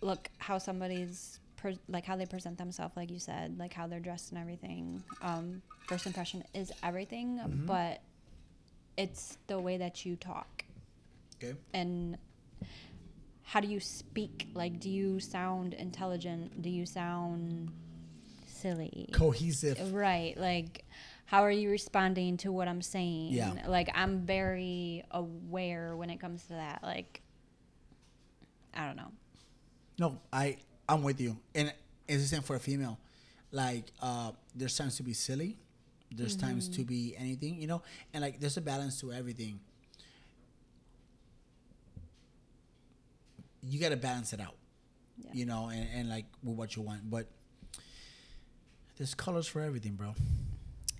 look 0.00 0.28
how 0.38 0.58
somebody's 0.58 1.38
pre- 1.56 1.78
like 1.88 2.04
how 2.04 2.16
they 2.16 2.26
present 2.26 2.58
themselves, 2.58 2.96
like 2.96 3.10
you 3.10 3.18
said, 3.20 3.58
like 3.58 3.72
how 3.72 3.86
they're 3.86 4.00
dressed 4.00 4.32
and 4.32 4.40
everything. 4.40 5.02
Um, 5.22 5.62
first 5.86 6.06
impression 6.06 6.42
is 6.54 6.72
everything, 6.82 7.38
Mhm. 7.38 7.66
but 7.66 8.00
it's 8.96 9.38
the 9.46 9.58
way 9.58 9.76
that 9.76 10.04
you 10.04 10.16
talk 10.16 10.64
Okay. 11.36 11.54
and 11.72 12.18
how 13.50 13.58
do 13.58 13.66
you 13.66 13.80
speak? 13.80 14.46
Like 14.54 14.78
do 14.78 14.88
you 14.88 15.18
sound 15.18 15.74
intelligent? 15.74 16.62
Do 16.62 16.70
you 16.70 16.86
sound 16.86 17.72
silly? 18.46 19.08
Cohesive. 19.12 19.92
right 19.92 20.36
like 20.36 20.84
how 21.24 21.42
are 21.42 21.50
you 21.50 21.70
responding 21.70 22.36
to 22.36 22.52
what 22.52 22.68
i'm 22.68 22.82
saying? 22.82 23.32
Yeah. 23.32 23.54
like 23.66 23.88
i'm 23.92 24.20
very 24.20 25.04
aware 25.10 25.96
when 25.96 26.10
it 26.10 26.20
comes 26.20 26.42
to 26.44 26.54
that 26.54 26.80
like 26.84 27.22
i 28.72 28.86
don't 28.86 28.96
know. 28.96 29.10
No, 29.98 30.18
I 30.32 30.56
I'm 30.88 31.02
with 31.02 31.20
you, 31.20 31.36
and 31.54 31.74
it's 32.08 32.22
the 32.22 32.28
same 32.28 32.42
for 32.42 32.56
a 32.56 32.60
female. 32.60 32.98
Like, 33.52 33.84
uh, 34.00 34.30
there's 34.54 34.76
times 34.76 34.96
to 34.96 35.02
be 35.02 35.12
silly, 35.12 35.58
there's 36.10 36.36
times 36.36 36.68
to 36.70 36.84
be 36.84 37.14
anything, 37.18 37.60
you 37.60 37.66
know, 37.66 37.82
and 38.14 38.22
like 38.22 38.40
there's 38.40 38.56
a 38.56 38.60
balance 38.60 39.00
to 39.00 39.12
everything. 39.12 39.60
You 43.62 43.78
gotta 43.80 43.96
balance 43.96 44.32
it 44.32 44.40
out, 44.40 44.56
Yeah. 45.18 45.30
you 45.34 45.44
know, 45.46 45.68
and, 45.68 45.86
and 45.94 46.08
like 46.08 46.26
with 46.42 46.56
what 46.56 46.76
you 46.76 46.82
want, 46.82 47.08
but 47.10 47.26
there's 48.96 49.14
colors 49.14 49.46
for 49.46 49.60
everything, 49.60 49.94
bro. 49.94 50.14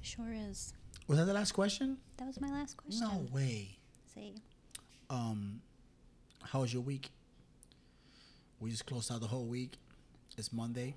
sure 0.02 0.32
is 0.32 0.72
Was 1.06 1.18
that 1.18 1.24
the 1.26 1.32
last 1.34 1.52
question? 1.52 1.98
that 2.16 2.26
was 2.26 2.40
my 2.40 2.48
last 2.50 2.76
question 2.76 3.00
No 3.00 3.26
way. 3.32 3.78
Say. 4.14 4.34
Um, 5.08 5.60
how 6.42 6.60
was 6.60 6.72
your 6.72 6.82
week? 6.82 7.10
We 8.60 8.70
just 8.70 8.86
closed 8.86 9.10
out 9.12 9.20
the 9.20 9.26
whole 9.26 9.46
week. 9.46 9.76
It's 10.36 10.52
Monday. 10.52 10.94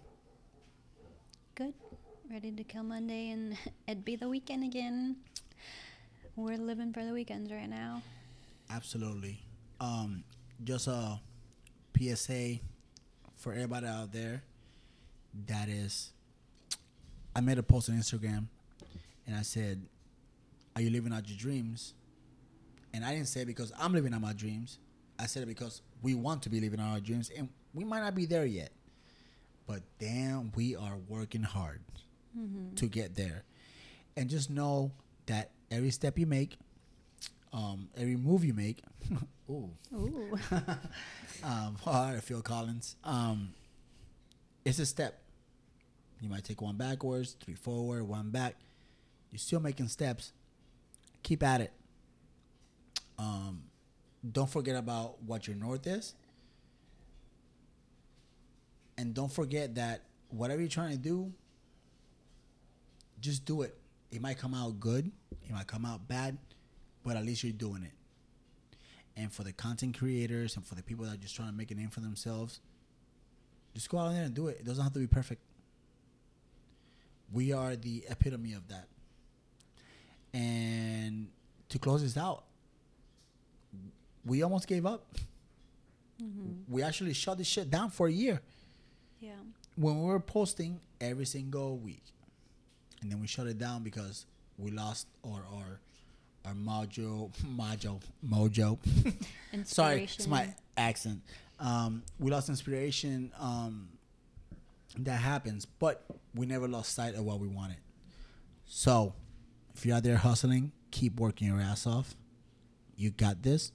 good 1.55 1.73
ready 2.31 2.51
to 2.51 2.63
kill 2.63 2.83
monday 2.83 3.29
and 3.29 3.55
it'd 3.87 4.03
be 4.05 4.15
the 4.15 4.27
weekend 4.27 4.63
again 4.63 5.17
we're 6.35 6.57
living 6.57 6.91
for 6.91 7.03
the 7.05 7.11
weekends 7.13 7.51
right 7.51 7.69
now 7.69 8.01
Absolutely. 8.69 9.43
Um, 9.79 10.23
just 10.63 10.87
a 10.87 11.19
PSA 11.97 12.59
for 13.35 13.53
everybody 13.53 13.87
out 13.87 14.11
there. 14.11 14.43
That 15.47 15.67
is, 15.67 16.11
I 17.35 17.41
made 17.41 17.57
a 17.57 17.63
post 17.63 17.89
on 17.89 17.95
Instagram, 17.95 18.47
and 19.25 19.35
I 19.35 19.41
said, 19.41 19.85
"Are 20.75 20.81
you 20.81 20.89
living 20.89 21.13
out 21.13 21.27
your 21.27 21.37
dreams?" 21.37 21.93
And 22.93 23.03
I 23.03 23.13
didn't 23.13 23.27
say 23.27 23.43
because 23.43 23.73
I'm 23.79 23.93
living 23.93 24.13
out 24.13 24.21
my 24.21 24.33
dreams. 24.33 24.77
I 25.17 25.25
said 25.25 25.43
it 25.43 25.47
because 25.47 25.81
we 26.01 26.13
want 26.13 26.43
to 26.43 26.49
be 26.49 26.59
living 26.59 26.79
out 26.79 26.91
our 26.93 26.99
dreams, 26.99 27.31
and 27.35 27.49
we 27.73 27.83
might 27.83 28.01
not 28.01 28.13
be 28.13 28.25
there 28.25 28.45
yet. 28.45 28.71
But 29.65 29.81
damn, 29.99 30.51
we 30.55 30.75
are 30.75 30.97
working 31.07 31.43
hard 31.43 31.81
mm-hmm. 32.37 32.75
to 32.75 32.87
get 32.87 33.15
there. 33.15 33.43
And 34.15 34.29
just 34.29 34.49
know 34.49 34.91
that 35.25 35.51
every 35.71 35.89
step 35.89 36.19
you 36.19 36.25
make, 36.25 36.57
um, 37.53 37.87
every 37.95 38.15
move 38.15 38.43
you 38.43 38.53
make, 38.53 38.81
ooh, 39.49 39.69
Ooh. 39.93 40.37
um, 41.43 41.75
hard, 41.83 42.23
Phil 42.23 42.41
Collins, 42.41 42.95
um, 43.03 43.53
it's 44.65 44.79
a 44.79 44.85
step. 44.85 45.19
You 46.19 46.29
might 46.29 46.43
take 46.43 46.61
one 46.61 46.77
backwards, 46.77 47.35
three 47.43 47.53
forward, 47.53 48.07
one 48.07 48.29
back. 48.29 48.55
You're 49.31 49.39
still 49.39 49.59
making 49.59 49.89
steps. 49.89 50.31
Keep 51.21 51.43
at 51.43 51.61
it. 51.61 51.73
Um, 53.19 53.63
don't 54.31 54.49
forget 54.49 54.75
about 54.75 55.21
what 55.21 55.47
your 55.47 55.57
north 55.57 55.85
is. 55.85 56.15
And 58.97 59.13
don't 59.13 59.31
forget 59.31 59.75
that 59.75 60.03
whatever 60.29 60.61
you're 60.61 60.69
trying 60.69 60.91
to 60.91 60.97
do, 60.97 61.31
just 63.19 63.45
do 63.45 63.63
it. 63.63 63.75
It 64.11 64.21
might 64.21 64.37
come 64.37 64.53
out 64.53 64.79
good, 64.79 65.11
it 65.31 65.51
might 65.51 65.67
come 65.67 65.85
out 65.85 66.07
bad, 66.07 66.37
but 67.03 67.15
at 67.15 67.25
least 67.25 67.43
you're 67.43 67.53
doing 67.53 67.83
it. 67.83 67.91
And 69.15 69.31
for 69.31 69.43
the 69.43 69.53
content 69.53 69.97
creators 69.97 70.55
and 70.55 70.65
for 70.65 70.75
the 70.75 70.83
people 70.83 71.05
that 71.05 71.13
are 71.13 71.17
just 71.17 71.35
trying 71.35 71.49
to 71.49 71.53
make 71.53 71.71
a 71.71 71.75
name 71.75 71.89
for 71.89 71.99
themselves, 71.99 72.59
just 73.73 73.89
go 73.89 73.99
out 73.99 74.13
there 74.13 74.23
and 74.23 74.33
do 74.33 74.47
it. 74.47 74.57
It 74.59 74.65
doesn't 74.65 74.83
have 74.83 74.93
to 74.93 74.99
be 74.99 75.07
perfect. 75.07 75.41
We 77.31 77.51
are 77.53 77.75
the 77.75 78.03
epitome 78.09 78.53
of 78.53 78.67
that. 78.69 78.87
And 80.33 81.27
to 81.69 81.79
close 81.79 82.01
this 82.01 82.17
out, 82.17 82.43
we 84.25 84.41
almost 84.41 84.67
gave 84.67 84.85
up. 84.85 85.05
Mm-hmm. 86.21 86.73
We 86.73 86.81
actually 86.81 87.13
shut 87.13 87.37
this 87.37 87.47
shit 87.47 87.69
down 87.69 87.89
for 87.89 88.07
a 88.07 88.11
year 88.11 88.41
yeah 89.23 89.31
when 89.75 89.99
we 89.99 90.05
were 90.05 90.19
posting 90.19 90.79
every 91.01 91.25
single 91.25 91.77
week, 91.77 92.03
and 93.01 93.11
then 93.11 93.19
we 93.19 93.25
shut 93.25 93.47
it 93.47 93.57
down 93.57 93.83
because 93.83 94.25
we 94.57 94.69
lost 94.69 95.07
our 95.25 95.43
our 95.51 95.79
our 96.45 96.53
mojo 96.53 97.31
mojo 97.45 98.01
mojo. 98.27 98.77
Sorry, 99.65 100.03
it's 100.03 100.27
my 100.27 100.53
accent. 100.77 101.21
Um, 101.59 102.03
we 102.19 102.31
lost 102.31 102.49
inspiration. 102.49 103.31
Um, 103.39 103.89
that 104.99 105.19
happens, 105.21 105.65
but 105.65 106.03
we 106.35 106.45
never 106.45 106.67
lost 106.67 106.93
sight 106.93 107.15
of 107.15 107.23
what 107.23 107.39
we 107.39 107.47
wanted. 107.47 107.77
So, 108.65 109.13
if 109.75 109.85
you're 109.85 109.95
out 109.95 110.03
there 110.03 110.17
hustling, 110.17 110.71
keep 110.91 111.19
working 111.19 111.47
your 111.47 111.59
ass 111.59 111.87
off. 111.87 112.15
You 112.95 113.09
got 113.11 113.41
this. 113.43 113.71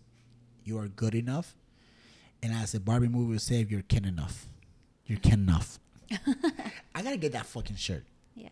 You 0.64 0.78
are 0.78 0.88
good 0.88 1.14
enough. 1.14 1.57
And 2.42 2.52
as 2.52 2.72
the 2.72 2.81
Barbie 2.81 3.09
movie 3.09 3.33
would 3.33 3.40
say, 3.40 3.66
you're 3.68 3.83
Kenough. 3.83 4.46
You're 5.07 5.18
Kenough. 5.18 5.81
I 6.94 7.02
gotta 7.02 7.16
get 7.16 7.33
that 7.33 7.46
fucking 7.46 7.76
shirt. 7.76 8.04
yeah 8.37 8.48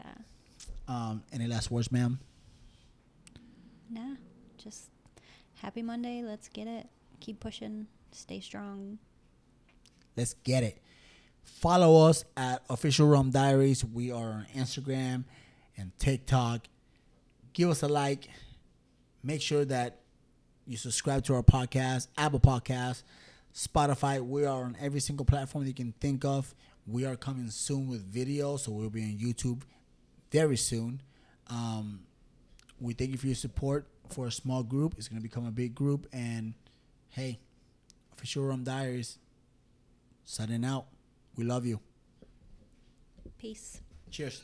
Um, 0.88 1.22
any 1.33 1.46
last 1.46 1.70
words, 1.70 1.92
ma'am? 1.92 2.18
Nah, 3.90 4.16
just 4.57 4.90
happy 5.55 5.83
Monday. 5.83 6.22
Let's 6.22 6.49
get 6.49 6.66
it. 6.66 6.87
Keep 7.20 7.40
pushing. 7.40 7.87
Stay 8.12 8.40
strong. 8.40 8.99
Let's 10.16 10.35
get 10.44 10.62
it. 10.62 10.79
Follow 11.42 12.09
us 12.09 12.25
at 12.37 12.62
Official 12.68 13.07
Rum 13.07 13.31
Diaries. 13.31 13.85
We 13.85 14.11
are 14.11 14.29
on 14.29 14.46
Instagram 14.55 15.25
and 15.77 15.96
TikTok. 15.99 16.66
Give 17.53 17.70
us 17.70 17.83
a 17.83 17.88
like. 17.88 18.29
Make 19.22 19.40
sure 19.40 19.64
that 19.64 20.01
you 20.66 20.77
subscribe 20.77 21.25
to 21.25 21.35
our 21.35 21.42
podcast, 21.42 22.09
Apple 22.18 22.40
Podcast, 22.40 23.03
Spotify. 23.55 24.20
We 24.20 24.44
are 24.44 24.64
on 24.64 24.77
every 24.81 25.01
single 25.01 25.25
platform 25.25 25.64
that 25.64 25.68
you 25.68 25.75
can 25.75 25.92
think 26.01 26.25
of. 26.25 26.55
We 26.87 27.05
are 27.05 27.16
coming 27.16 27.51
soon 27.51 27.88
with 27.88 28.03
video, 28.03 28.57
so 28.57 28.72
we'll 28.72 28.90
be 28.90 29.03
on 29.03 29.18
YouTube 29.18 29.62
very 30.31 30.57
soon. 30.57 31.01
Um, 31.49 32.01
we 32.80 32.92
thank 32.92 33.10
you 33.10 33.18
for 33.18 33.26
your 33.26 33.36
support 33.36 33.86
for 34.10 34.26
a 34.26 34.32
small 34.32 34.62
group. 34.62 34.94
It's 34.98 35.08
going 35.08 35.20
to 35.20 35.22
become 35.22 35.46
a 35.46 35.50
big 35.50 35.74
group. 35.74 36.06
And 36.12 36.54
hey, 37.10 37.38
Official 38.16 38.44
Rum 38.44 38.64
Diaries, 38.64 39.18
signing 40.24 40.64
out. 40.64 40.86
We 41.36 41.44
love 41.44 41.66
you. 41.66 41.80
Peace. 43.38 43.80
Cheers. 44.10 44.42